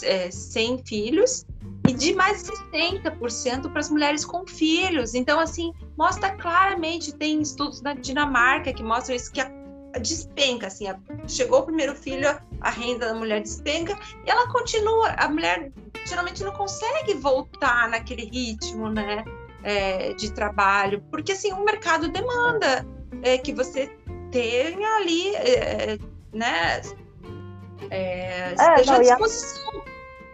[0.03, 1.47] é, sem filhos
[1.89, 5.15] e de mais de 60% para as mulheres com filhos.
[5.15, 9.51] Então, assim, mostra claramente, tem estudos na Dinamarca que mostram isso, que a
[10.01, 12.29] despenca, assim, a, chegou o primeiro filho,
[12.61, 15.71] a renda da mulher despenca e ela continua, a mulher
[16.07, 19.25] geralmente não consegue voltar naquele ritmo, né?
[19.63, 22.87] é, de trabalho, porque assim o mercado demanda
[23.23, 23.91] é, que você
[24.31, 25.99] tenha ali, é,
[26.33, 26.81] né,
[27.93, 29.83] é, é esteja à disposição.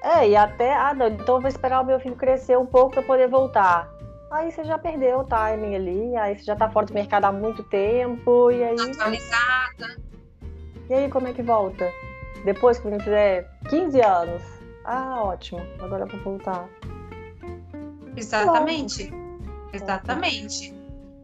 [0.02, 2.92] É, e até, ah, não, então eu vou esperar o meu filho crescer um pouco
[2.92, 3.90] para poder voltar.
[4.30, 7.32] Aí você já perdeu o timing ali, aí você já está fora do mercado há
[7.32, 8.76] muito tempo, e aí.
[8.78, 9.96] Atualizada.
[10.88, 11.90] E aí, como é que volta?
[12.44, 14.42] Depois que eu fizer 15 anos.
[14.84, 16.68] Ah, ótimo, agora eu vou voltar.
[18.16, 19.12] Exatamente.
[19.72, 20.77] Exatamente.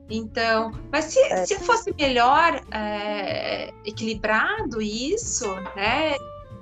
[0.08, 1.46] Então, mas se, é.
[1.46, 6.16] se fosse melhor é, equilibrado isso, né?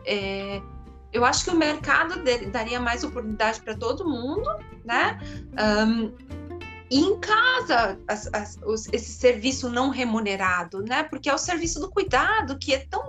[0.04, 0.60] É,
[1.12, 4.48] eu acho que o mercado daria mais oportunidade para todo mundo,
[4.84, 5.18] né?
[5.86, 6.12] Um,
[6.90, 11.02] e em casa, as, as, os, esse serviço não remunerado, né?
[11.02, 13.02] Porque é o serviço do cuidado que é tão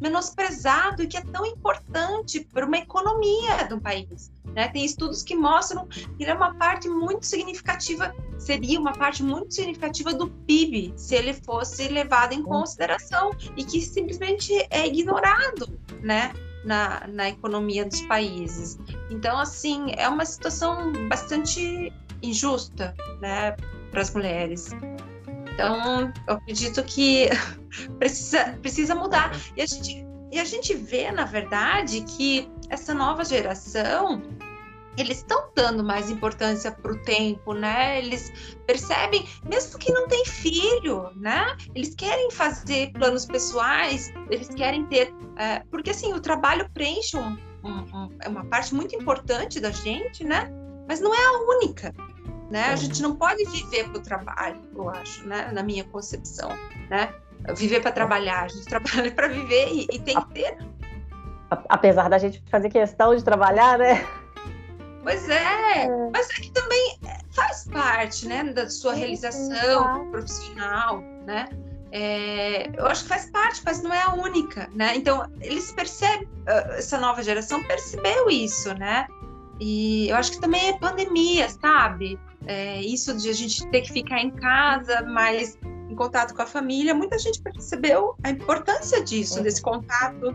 [0.00, 4.30] menosprezado e que é tão importante para uma economia do país.
[4.44, 4.68] Né?
[4.68, 9.54] Tem estudos que mostram que ele é uma parte muito significativa, seria uma parte muito
[9.54, 15.68] significativa do PIB se ele fosse levado em consideração e que simplesmente é ignorado,
[16.02, 16.32] né?
[16.62, 18.78] Na, na economia dos países.
[19.08, 21.90] Então, assim, é uma situação bastante
[22.22, 23.56] injusta, né,
[23.90, 24.70] para as mulheres.
[25.52, 27.28] Então, eu acredito que
[27.98, 29.32] precisa, precisa mudar.
[29.56, 34.22] E a, gente, e a gente vê, na verdade, que essa nova geração
[34.96, 37.98] eles estão dando mais importância para o tempo, né?
[37.98, 38.32] Eles
[38.66, 41.56] percebem, mesmo que não tem filho, né?
[41.74, 47.38] Eles querem fazer planos pessoais, eles querem ter, é, porque assim o trabalho preenche um,
[47.64, 50.50] um, um, uma parte muito importante da gente, né?
[50.88, 51.94] Mas não é a única
[52.50, 52.66] né?
[52.66, 55.50] A gente não pode viver para o trabalho, eu acho, né?
[55.52, 56.50] Na minha concepção,
[56.90, 57.14] né?
[57.56, 60.58] Viver para trabalhar, a gente trabalha para viver e, e, tem que ter.
[61.68, 64.04] Apesar da gente fazer questão de trabalhar, né?
[65.02, 65.88] Pois é, é.
[66.12, 66.98] mas é que também
[67.30, 71.48] faz parte, né, da sua realização profissional, né?
[71.92, 74.96] É, eu acho que faz parte, mas não é a única, né?
[74.96, 76.28] Então eles percebem,
[76.76, 79.08] essa nova geração percebeu isso, né?
[79.58, 82.18] E eu acho que também é pandemia, sabe?
[82.46, 86.46] É, isso de a gente ter que ficar em casa, mas em contato com a
[86.46, 89.42] família, muita gente percebeu a importância disso, uhum.
[89.42, 90.32] desse contato,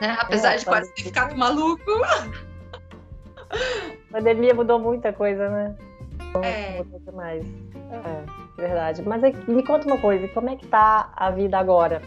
[0.00, 0.16] né?
[0.18, 1.90] apesar é, de quase ter ficado maluco.
[4.10, 5.76] A pandemia mudou muita coisa, né?
[6.42, 6.78] É.
[6.78, 7.44] Mudou demais.
[7.90, 9.02] É, verdade.
[9.02, 12.02] Mas me conta uma coisa, como é que tá a vida agora,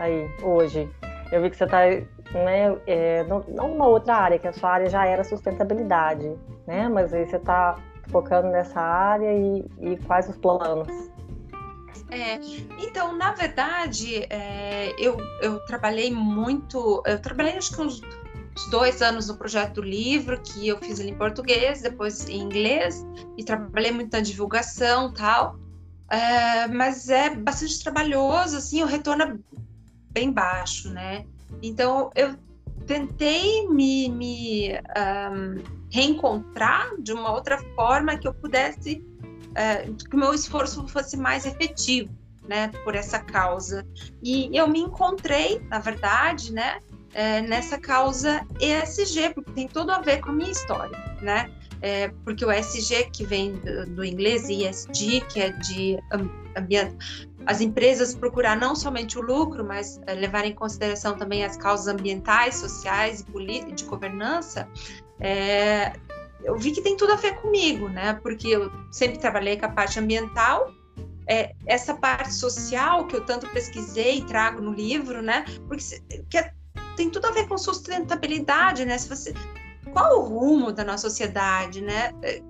[0.00, 0.88] aí, hoje?
[1.30, 1.80] Eu vi que você está
[2.32, 6.34] né, é, não, não uma outra área, que a sua área já era sustentabilidade,
[6.66, 6.88] né?
[6.88, 7.76] Mas aí você está
[8.08, 10.88] focando nessa área e, e quais os planos?
[12.10, 12.38] É,
[12.78, 18.00] então, na verdade, é, eu, eu trabalhei muito, eu trabalhei acho que uns
[18.70, 23.04] dois anos no projeto livro, que eu fiz ele em português, depois em inglês,
[23.36, 25.58] e trabalhei muito na divulgação tal.
[26.08, 29.36] É, mas é bastante trabalhoso, assim, o retorno é
[30.12, 31.24] bem baixo, né?
[31.62, 32.36] Então, eu
[32.86, 39.04] tentei me, me um, reencontrar de uma outra forma que eu pudesse,
[39.50, 42.10] uh, que o meu esforço fosse mais efetivo,
[42.48, 43.86] né, por essa causa.
[44.22, 46.80] E eu me encontrei, na verdade, né,
[47.14, 51.50] é, nessa causa ESG, porque tem tudo a ver com a minha história, né?
[51.80, 55.98] É, porque o ESG, que vem do, do inglês, ESG, que é de
[56.56, 56.96] ambiente,
[57.46, 61.88] as empresas procurar não somente o lucro, mas é, levar em consideração também as causas
[61.88, 64.68] ambientais, sociais e de governança,
[65.20, 65.92] é,
[66.42, 68.14] eu vi que tem tudo a ver comigo, né?
[68.22, 70.72] Porque eu sempre trabalhei com a parte ambiental,
[71.26, 75.44] é, essa parte social que eu tanto pesquisei e trago no livro, né?
[75.68, 76.52] Porque que é
[76.96, 78.96] tem tudo a ver com sustentabilidade, né?
[78.98, 79.34] Se você,
[79.92, 82.12] qual o rumo da nossa sociedade, né?
[82.22, 82.40] É,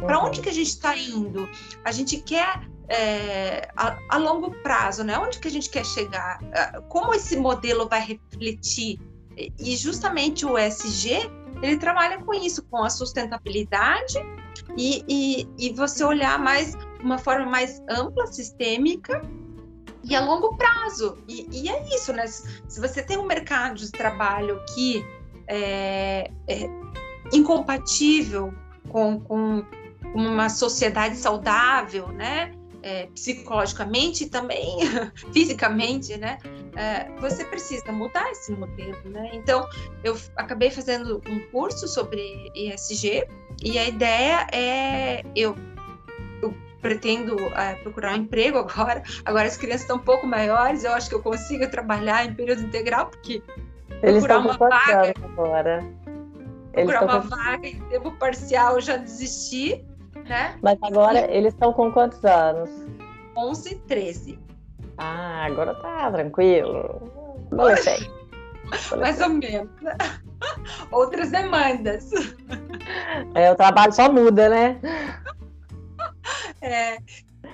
[0.00, 1.48] Para onde que a gente está indo?
[1.84, 5.18] A gente quer é, a, a, longo prazo, né?
[5.18, 6.38] Onde que a gente quer chegar?
[6.52, 9.00] É, como esse modelo vai refletir?
[9.36, 11.30] E justamente o SG
[11.62, 14.18] ele trabalha com isso, com a sustentabilidade
[14.76, 19.22] e, e, e você olhar mais uma forma mais ampla, sistêmica,
[20.02, 21.18] e a longo prazo.
[21.28, 22.26] E, e, é isso, né?
[22.26, 25.04] Se você tem um mercado de trabalho que
[25.48, 26.68] é, é
[27.32, 28.54] incompatível
[28.88, 29.64] com, com,
[30.14, 32.52] uma sociedade saudável, né?
[32.88, 34.78] É, psicologicamente e também
[35.34, 36.38] fisicamente, né?
[36.76, 39.28] É, você precisa mudar esse modelo, né?
[39.32, 39.66] Então,
[40.04, 43.26] eu acabei fazendo um curso sobre ESG
[43.60, 45.56] e a ideia é eu
[46.80, 49.02] pretendo é, procurar um emprego agora.
[49.24, 52.62] Agora as crianças estão um pouco maiores, eu acho que eu consigo trabalhar em período
[52.62, 53.42] integral, porque
[54.00, 55.84] eles procurar uma vaga agora.
[56.72, 59.84] Eles procurar uma vaga em tempo parcial, eu já desisti,
[60.28, 60.58] né?
[60.62, 62.70] Mas agora eles estão com quantos anos?
[63.36, 64.38] 11 e 13.
[64.98, 67.12] Ah, agora tá tranquilo.
[67.52, 68.10] Adolescente.
[68.98, 69.70] Mais ou menos.
[70.90, 72.10] Outras demandas.
[73.34, 74.80] É, o trabalho só muda, né?
[76.60, 76.98] É,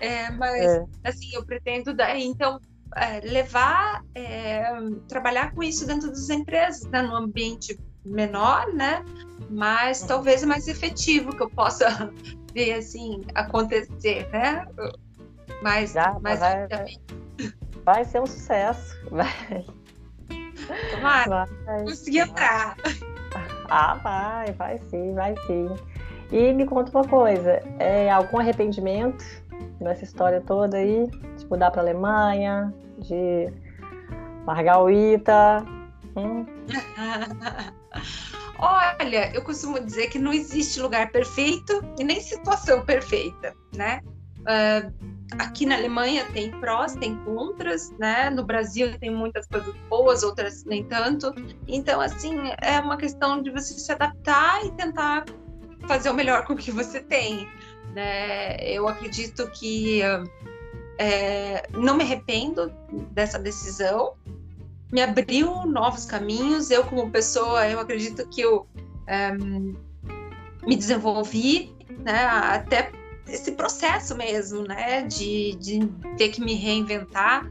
[0.00, 0.84] é, mas, é.
[1.04, 2.58] assim, eu pretendo, dar, então,
[2.96, 4.64] é, levar, é,
[5.08, 9.04] trabalhar com isso dentro das empresas, né, num ambiente menor, né?
[9.50, 12.12] Mas talvez mais efetivo, que eu possa
[12.54, 14.66] ver, assim, acontecer, né?
[15.62, 16.68] Mas, vai, vai,
[17.84, 19.00] vai, ser um sucesso.
[19.10, 19.64] Vai.
[20.92, 22.76] Tomara, vai, conseguir entrar.
[23.74, 25.66] Ah, vai, vai sim, vai sim.
[26.30, 29.24] E me conta uma coisa, é, algum arrependimento
[29.80, 31.06] nessa história toda aí?
[31.38, 33.50] De mudar para a Alemanha, de
[34.46, 35.64] largar o ITA?
[36.16, 36.44] Hum?
[38.64, 44.00] Olha, eu costumo dizer que não existe lugar perfeito e nem situação perfeita, né?
[44.42, 48.30] Uh, aqui na Alemanha tem prós, tem contras, né?
[48.30, 51.34] No Brasil tem muitas coisas boas, outras nem tanto.
[51.66, 55.24] Então, assim, é uma questão de você se adaptar e tentar
[55.88, 57.48] fazer o melhor com o que você tem.
[57.92, 58.54] Né?
[58.64, 60.02] Eu acredito que
[60.98, 62.72] é, não me arrependo
[63.10, 64.14] dessa decisão,
[64.92, 66.70] me abriu novos caminhos.
[66.70, 68.66] Eu, como pessoa, eu acredito que eu
[69.06, 71.74] é, me desenvolvi,
[72.04, 72.24] né?
[72.24, 72.92] Até
[73.26, 75.02] esse processo mesmo, né?
[75.02, 75.80] De, de
[76.18, 77.48] ter que me reinventar.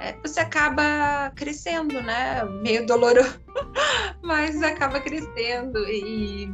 [0.00, 2.44] É, você acaba crescendo, né?
[2.62, 3.40] Meio doloroso,
[4.22, 6.48] mas acaba crescendo e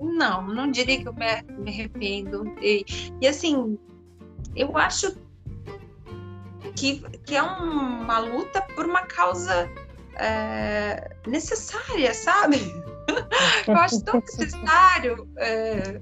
[0.00, 2.44] não, não diria que eu me, me arrependo.
[2.60, 2.84] E,
[3.20, 3.78] e, assim,
[4.54, 5.16] eu acho
[6.76, 9.70] que, que é uma luta por uma causa
[10.16, 12.58] é, necessária, sabe?
[13.66, 15.28] eu acho tão necessário.
[15.36, 16.00] É,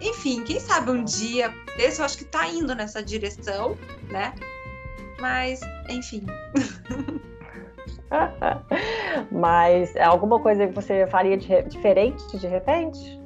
[0.00, 3.76] enfim, quem sabe um dia esse eu acho que está indo nessa direção,
[4.10, 4.34] né?
[5.20, 6.26] Mas, enfim.
[9.30, 13.20] Mas alguma coisa que você faria de, diferente de repente?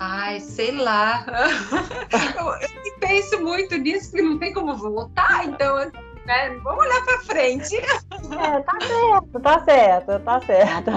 [0.00, 1.26] Ai, sei lá.
[2.38, 7.18] eu, eu, penso muito nisso, porque não tem como voltar, então, né, vamos olhar para
[7.18, 7.76] frente.
[7.76, 10.90] É, tá certo, tá certo, tá certo.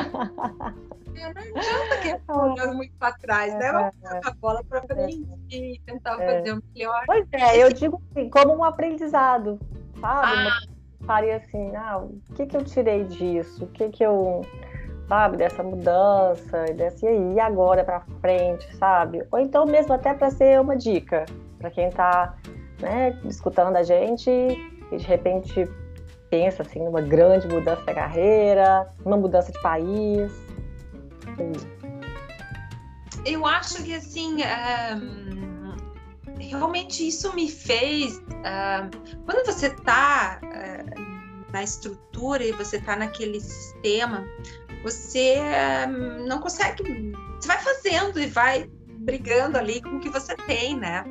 [1.16, 3.72] É, não adianta que olhando muito para trás, né?
[3.74, 4.22] Vamos é.
[4.24, 6.38] a bola para frente e tentar é.
[6.38, 7.04] fazer o melhor.
[7.06, 9.60] Pois é, eu digo assim, como um aprendizado,
[9.99, 10.47] sabe?
[10.47, 10.60] Ah.
[11.06, 13.66] Faria assim, ah, o que que eu tirei disso?
[13.66, 14.45] O que que eu
[15.08, 15.38] sabe?
[15.38, 19.24] Dessa mudança, desse e agora para frente, sabe?
[19.32, 21.26] Ou então mesmo até para ser uma dica
[21.58, 22.36] para quem está
[22.80, 25.70] né, escutando a gente e de repente
[26.30, 30.32] pensa assim numa grande mudança da carreira, uma mudança de país?
[33.26, 35.76] Eu acho que assim um,
[36.38, 43.39] realmente isso me fez um, quando você está uh, na estrutura e você está naquele
[43.39, 44.26] sistema,
[44.84, 45.38] você
[45.88, 46.84] um, não consegue,
[47.39, 48.69] você vai fazendo e vai
[48.99, 51.03] brigando ali com o que você tem, né?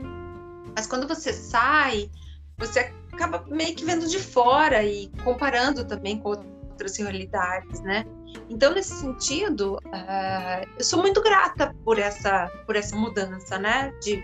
[0.77, 2.11] Mas quando você sai,
[2.59, 8.05] você acaba meio que vendo de fora e comparando também com outras realidades, né?
[8.49, 13.93] Então, nesse sentido, uh, eu sou muito grata por essa, por essa mudança, né?
[14.03, 14.23] De,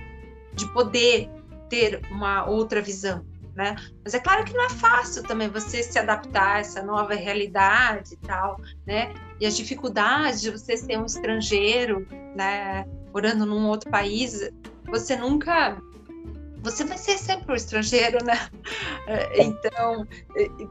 [0.54, 1.30] de poder
[1.68, 3.24] ter uma outra visão,
[3.58, 3.74] né?
[4.04, 8.14] Mas é claro que não é fácil também você se adaptar a essa nova realidade
[8.14, 9.12] e tal, né?
[9.40, 12.06] E as dificuldades de você ser um estrangeiro,
[12.36, 12.86] né?
[13.12, 14.48] Morando num outro país,
[14.86, 15.76] você nunca
[16.60, 18.48] você vai ser sempre um estrangeiro, né?
[19.10, 20.06] É, então,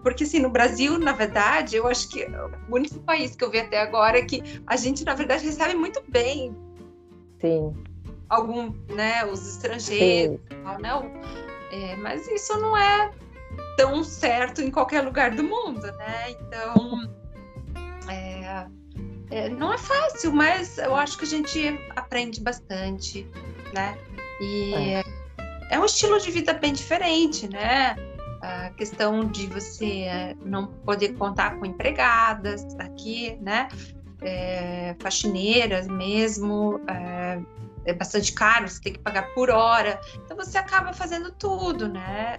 [0.03, 2.23] porque assim, no Brasil, na verdade, eu acho que
[2.69, 5.73] o único país que eu vi até agora é que a gente, na verdade, recebe
[5.73, 6.55] muito bem.
[7.41, 7.73] Sim.
[8.29, 10.91] Algum, né, os estrangeiros, tal, né?
[11.71, 13.11] É, mas isso não é
[13.75, 16.31] tão certo em qualquer lugar do mundo, né?
[16.31, 17.13] Então,
[18.09, 18.67] é,
[19.29, 23.27] é, não é fácil, mas eu acho que a gente aprende bastante,
[23.73, 23.97] né?
[24.39, 25.03] E é
[25.69, 27.95] é um estilo de vida bem diferente, né?
[28.41, 33.67] A questão de você eh, não poder contar com empregadas aqui, né?
[34.21, 36.79] É, faxineiras mesmo,
[37.87, 39.99] é, é, bastante caro, você tem que pagar por hora.
[40.23, 42.37] Então você acaba fazendo tudo, né?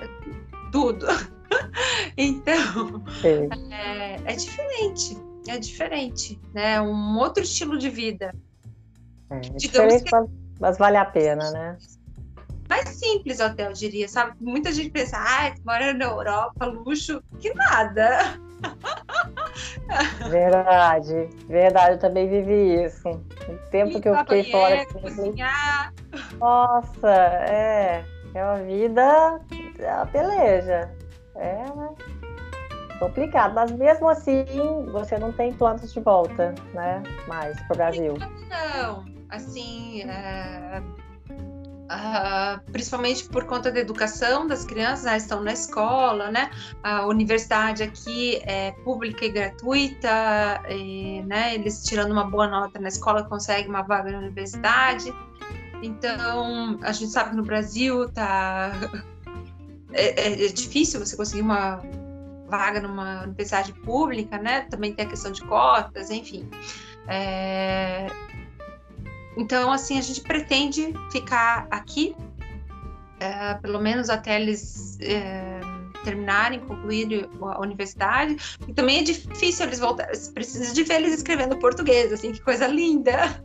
[0.71, 1.07] Tudo.
[2.17, 5.17] então é, é, diferente,
[5.49, 6.81] é diferente, né?
[6.81, 8.35] Um outro estilo de vida.
[9.31, 10.11] É, Digamos que...
[10.61, 11.79] mas vale a pena, né?
[12.69, 14.37] mais simples até, eu diria, sabe?
[14.39, 18.39] Muita gente pensa, ah, mora na Europa, luxo, que nada.
[20.29, 23.09] Verdade, verdade, eu também vivi isso.
[23.09, 24.83] O tempo e que eu fiquei fora.
[24.83, 25.93] Assim, cozinhar.
[26.39, 27.11] Nossa,
[27.49, 28.05] é.
[28.35, 29.41] É uma vida.
[29.79, 30.91] É uma peleja.
[31.37, 31.95] É, né?
[32.99, 34.45] Complicado, mas mesmo assim
[34.91, 37.03] você não tem planos de volta, né?
[37.29, 38.15] Mais para o Brasil.
[38.49, 40.83] Não, assim, é
[41.91, 46.51] Uh, principalmente por conta da educação das crianças, né, estão na escola, né?
[46.83, 51.55] A universidade aqui é pública e gratuita, e, né?
[51.55, 55.15] Eles tirando uma boa nota na escola conseguem uma vaga na universidade.
[55.83, 58.71] Então, a gente sabe que no Brasil tá
[59.93, 61.81] é, é, é difícil você conseguir uma
[62.49, 64.63] vaga numa universidade pública, né?
[64.63, 66.49] Também tem a questão de cotas, enfim.
[67.07, 68.09] É,
[69.39, 72.15] então, assim, a gente pretende ficar aqui,
[73.21, 75.61] é, pelo menos até eles é,
[76.03, 78.37] terminarem, concluírem a universidade.
[78.67, 82.67] E também é difícil eles voltarem, precisa de ver eles escrevendo português, assim, que coisa
[82.67, 83.13] linda!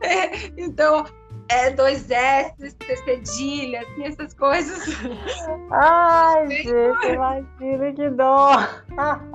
[0.02, 1.04] é, então,
[1.50, 4.78] é, dois S, cedilha, assim, essas coisas.
[5.72, 8.50] Ai, gente, imagina que dó.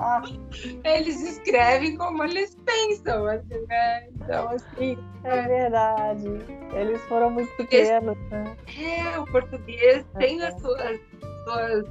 [0.84, 4.08] eles escrevem como eles pensam, assim, né?
[4.14, 4.98] Então, assim.
[5.24, 6.26] É verdade.
[6.72, 8.56] Eles foram muito pequenos, né?
[8.78, 10.18] É, o português é.
[10.18, 10.98] tem as suas,
[11.44, 11.84] suas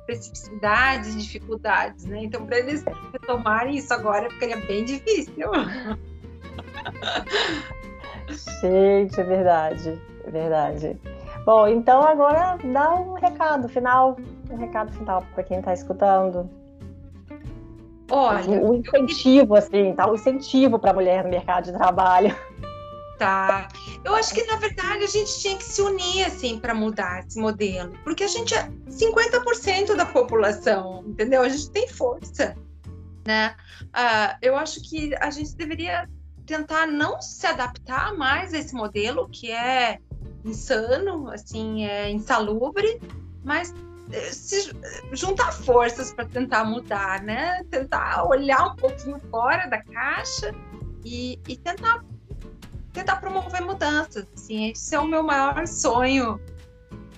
[0.00, 2.24] especificidades, dificuldades, né?
[2.24, 5.50] Então, para eles retomarem isso agora, ficaria bem difícil.
[8.60, 11.00] Gente, é verdade, é verdade.
[11.44, 14.16] Bom, então agora dá um recado final,
[14.50, 16.48] um recado final para quem está escutando.
[18.10, 19.58] Olha, o incentivo, eu...
[19.58, 20.10] assim, tá?
[20.10, 22.34] O incentivo para a mulher no mercado de trabalho.
[23.18, 23.66] Tá.
[24.04, 27.38] Eu acho que, na verdade, a gente tinha que se unir, assim, para mudar esse
[27.38, 27.92] modelo.
[28.04, 31.42] Porque a gente é 50% da população, entendeu?
[31.42, 32.56] A gente tem força,
[33.26, 33.56] né?
[33.86, 36.08] Uh, eu acho que a gente deveria
[36.48, 39.98] tentar não se adaptar mais a esse modelo que é
[40.42, 43.00] insano, assim, é insalubre,
[43.44, 43.74] mas
[44.10, 44.74] eh, se
[45.12, 47.62] juntar forças para tentar mudar, né?
[47.70, 50.54] Tentar olhar um pouquinho fora da caixa
[51.04, 52.02] e, e tentar
[52.94, 54.26] tentar promover mudanças.
[54.34, 56.40] Assim, esse é o meu maior sonho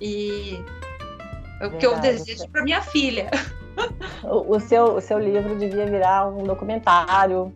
[0.00, 0.58] e
[1.60, 3.30] é o que eu desejo para minha filha.
[4.24, 7.54] O, o, seu, o seu livro devia virar um documentário,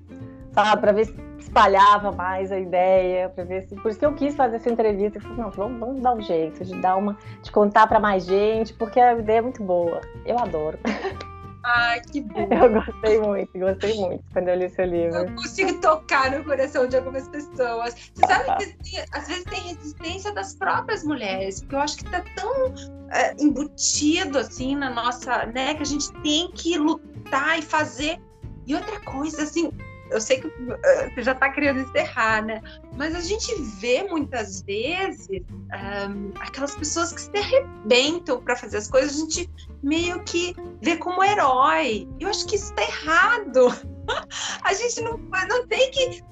[0.55, 1.13] sabe, para ver
[1.55, 3.77] espalhava mais a ideia, para ver se.
[3.77, 5.19] Por isso que eu quis fazer essa entrevista.
[5.19, 7.17] Eu falei, não, vamos, vamos dar um jeito de dar uma.
[7.43, 10.01] de contar para mais gente, porque a ideia é muito boa.
[10.27, 10.79] Eu adoro.
[11.67, 12.41] Ai, que bom.
[12.53, 15.17] Eu gostei muito, gostei muito quando eu li seu livro.
[15.17, 17.95] Eu consigo tocar no coração de algumas pessoas.
[18.15, 22.05] Você sabe que tem, às vezes tem resistência das próprias mulheres, porque eu acho que
[22.05, 22.75] está tão
[23.11, 28.21] é, embutido assim na nossa, né, que a gente tem que lutar e fazer.
[28.67, 29.71] E outra coisa, assim,
[30.15, 32.63] eu sei que você já está querendo encerrar, né?
[32.97, 38.89] Mas a gente vê muitas vezes um, aquelas pessoas que se arrebentam para fazer as
[38.89, 39.51] coisas, a gente
[39.83, 42.09] meio que vê como herói.
[42.21, 43.69] Eu acho que isso está errado.
[44.63, 46.23] a gente não, não tem que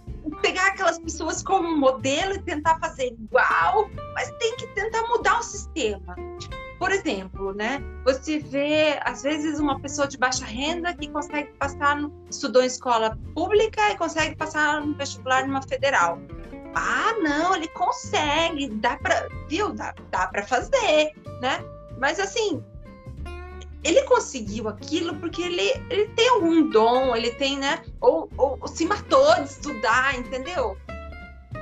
[0.40, 5.42] pegar aquelas pessoas como modelo e tentar fazer igual, mas tem que tentar mudar o
[5.42, 6.14] sistema.
[6.82, 7.80] Por exemplo, né?
[8.04, 12.66] Você vê, às vezes, uma pessoa de baixa renda que consegue passar, no, estudou em
[12.66, 16.18] escola pública e consegue passar no vestibular numa federal.
[16.74, 19.72] Ah, não, ele consegue, dá para, viu?
[19.72, 21.64] Dá, dá para fazer, né?
[22.00, 22.60] Mas assim,
[23.84, 27.80] ele conseguiu aquilo porque ele, ele tem algum dom, ele tem, né?
[28.00, 30.76] Ou, ou, ou se matou de estudar, entendeu?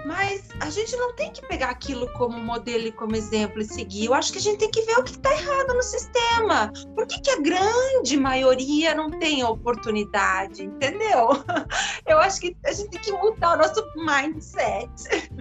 [0.05, 4.07] Mas a gente não tem que pegar aquilo como modelo e como exemplo e seguir.
[4.07, 6.73] Eu acho que a gente tem que ver o que está errado no sistema.
[6.95, 10.65] Por que, que a grande maioria não tem oportunidade?
[10.65, 11.29] Entendeu?
[12.07, 14.91] Eu acho que a gente tem que mudar o nosso mindset.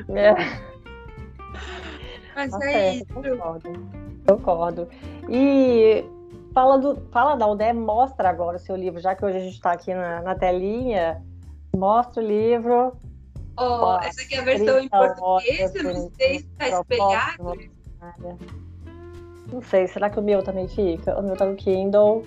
[0.09, 0.35] É.
[2.35, 3.05] Mas tá é isso.
[3.13, 3.69] Concordo.
[4.25, 4.89] concordo.
[5.29, 6.03] E
[6.53, 9.55] fala, do, fala da UDE, mostra agora o seu livro, já que hoje a gente
[9.55, 11.23] está aqui na, na telinha.
[11.75, 12.93] Mostra o livro
[13.59, 17.59] Oh, essa aqui é a versão em português, eu não sei se está espelhado.
[19.51, 21.19] Não sei, será que o meu também fica?
[21.19, 22.23] O meu tá no Kindle.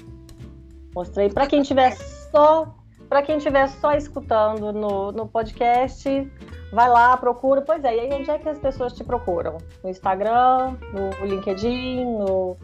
[0.95, 1.31] Mostrei.
[1.31, 2.75] Para quem tiver só,
[3.09, 6.31] para quem tiver só escutando no, no podcast,
[6.73, 7.63] vai lá, procura.
[7.63, 9.57] Pois é, e aí onde é que as pessoas te procuram?
[9.83, 12.57] No Instagram, no LinkedIn, no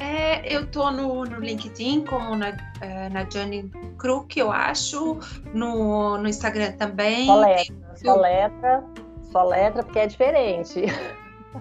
[0.00, 5.18] é, eu tô no, no LinkedIn como na, é, na Johnny Crook, eu acho,
[5.52, 7.26] no, no Instagram também.
[7.26, 8.84] Só letra, só letra,
[9.30, 10.84] só letra, porque é diferente.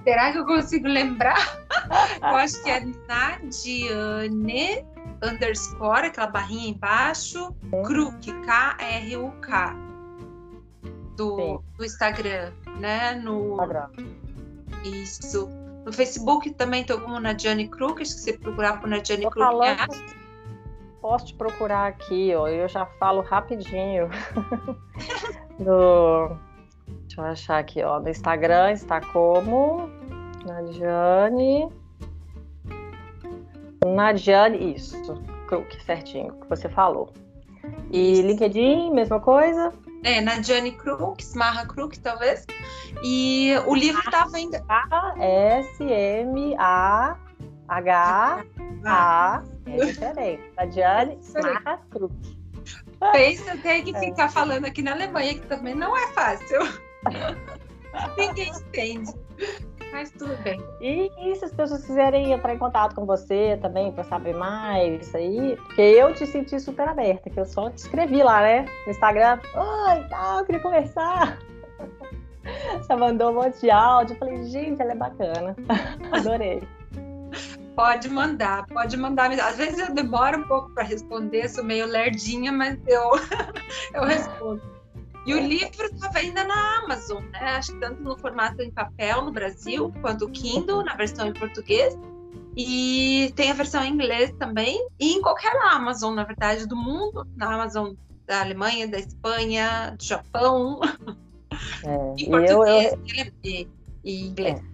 [0.03, 1.59] Será que eu consigo lembrar?
[2.21, 4.83] eu acho que é Nadiane
[5.23, 7.83] underscore, aquela barrinha embaixo, Sim.
[7.83, 9.75] Kruk, K-R-U-K,
[11.15, 13.13] do, do Instagram, né?
[13.15, 13.89] No Instagram.
[14.83, 15.62] Isso.
[15.85, 19.27] No Facebook também estou como Nadiane acho que você procurar por Nadiane.
[19.29, 19.87] Falando,
[21.01, 24.09] posso te procurar aqui, ó, eu já falo rapidinho.
[25.59, 26.37] no,
[27.01, 29.89] deixa eu achar aqui, ó, no Instagram está como
[30.45, 31.69] Nadiane.
[33.85, 37.11] Nadiane, isso, Kruk, certinho, que você falou.
[37.91, 38.21] E isso.
[38.21, 39.73] LinkedIn, mesma coisa?
[40.03, 42.45] É, na Johnny Crook, Smarra Crook, talvez.
[43.03, 44.63] E o livro estava ainda.
[45.19, 46.63] S-M-A-H-A.
[49.65, 50.43] É diferente.
[50.57, 52.13] A Johnny Smarra Crook.
[53.13, 56.59] Pensa, tem que ficar falando aqui na Alemanha, que também não é fácil.
[58.17, 59.11] Ninguém entende.
[59.93, 60.59] Mas tudo bem.
[60.81, 65.07] E, e, se as pessoas quiserem entrar em contato com você também para saber mais
[65.07, 68.65] isso aí, porque eu te senti super aberta, que eu só te escrevi lá, né?
[68.87, 71.37] No Instagram, oi, tal, eu queria conversar.
[72.75, 74.15] Você mandou um monte de áudio.
[74.15, 75.55] Eu falei, gente, ela é bacana.
[76.11, 76.61] Adorei.
[77.75, 79.31] Pode mandar, pode mandar.
[79.31, 83.11] Às vezes eu demoro um pouco para responder, sou meio lerdinha, mas eu,
[83.93, 84.72] eu respondo.
[85.25, 87.39] E o livro está venda na Amazon, né?
[87.39, 91.33] Acho que tanto no formato em papel no Brasil, quanto o Kindle, na versão em
[91.33, 91.97] português.
[92.55, 97.25] E tem a versão em inglês também, e em qualquer Amazon, na verdade, do mundo,
[97.35, 97.93] na Amazon
[98.27, 100.79] da Alemanha, da Espanha, do Japão.
[101.83, 103.67] É, em português, eu, eu...
[104.03, 104.59] e inglês.
[104.59, 104.73] É.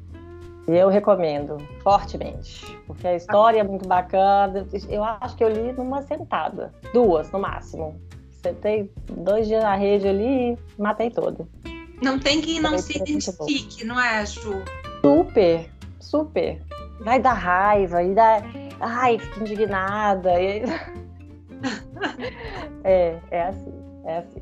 [0.67, 4.67] Eu recomendo fortemente, porque a história é muito bacana.
[4.87, 7.99] Eu acho que eu li numa sentada, duas no máximo.
[8.41, 11.47] Sentei dois dias na rede ali e matei todo.
[12.01, 14.63] Não tem quem não se identifique, não é, Ju?
[15.01, 15.69] Super,
[15.99, 16.61] super.
[17.01, 18.41] Vai dar raiva e dá.
[18.79, 20.41] Ai, fico indignada.
[20.41, 20.63] E...
[22.83, 23.73] é, é assim,
[24.05, 24.41] é assim.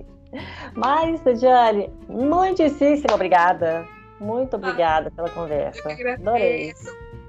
[0.76, 3.88] Mas, Diane, muitíssimo obrigada.
[4.20, 5.90] Muito ah, obrigada ah, pela conversa.
[6.14, 6.74] Adorei.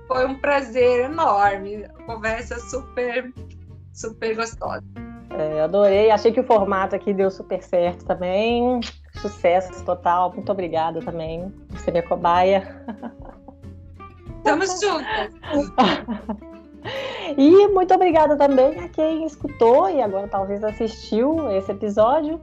[0.07, 1.87] Foi um prazer enorme.
[2.07, 3.33] Conversa super,
[3.93, 5.08] super gostosa.
[5.31, 6.11] É, adorei.
[6.11, 8.81] Achei que o formato aqui deu super certo também.
[9.21, 10.33] Sucesso total.
[10.33, 12.85] Muito obrigada também por ser minha cobaia.
[14.39, 15.33] Estamos juntas.
[17.37, 22.41] e muito obrigada também a quem escutou e agora talvez assistiu esse episódio.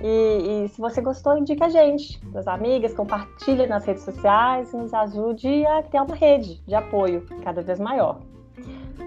[0.00, 4.76] E, e, se você gostou, indica a gente, das amigas, compartilhe nas redes sociais e
[4.76, 8.18] nos ajude a criar uma rede de apoio cada vez maior.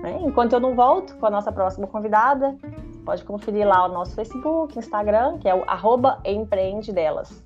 [0.01, 0.19] Né?
[0.21, 2.55] Enquanto eu não volto com a nossa próxima convidada,
[3.05, 7.43] Pode conferir lá o nosso Facebook, Instagram, que é o arroba empreendedelas.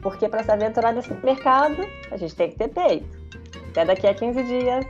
[0.03, 1.77] Porque para se aventurar nesse mercado,
[2.11, 3.17] a gente tem que ter peito.
[3.77, 4.87] Até daqui a 15 dias.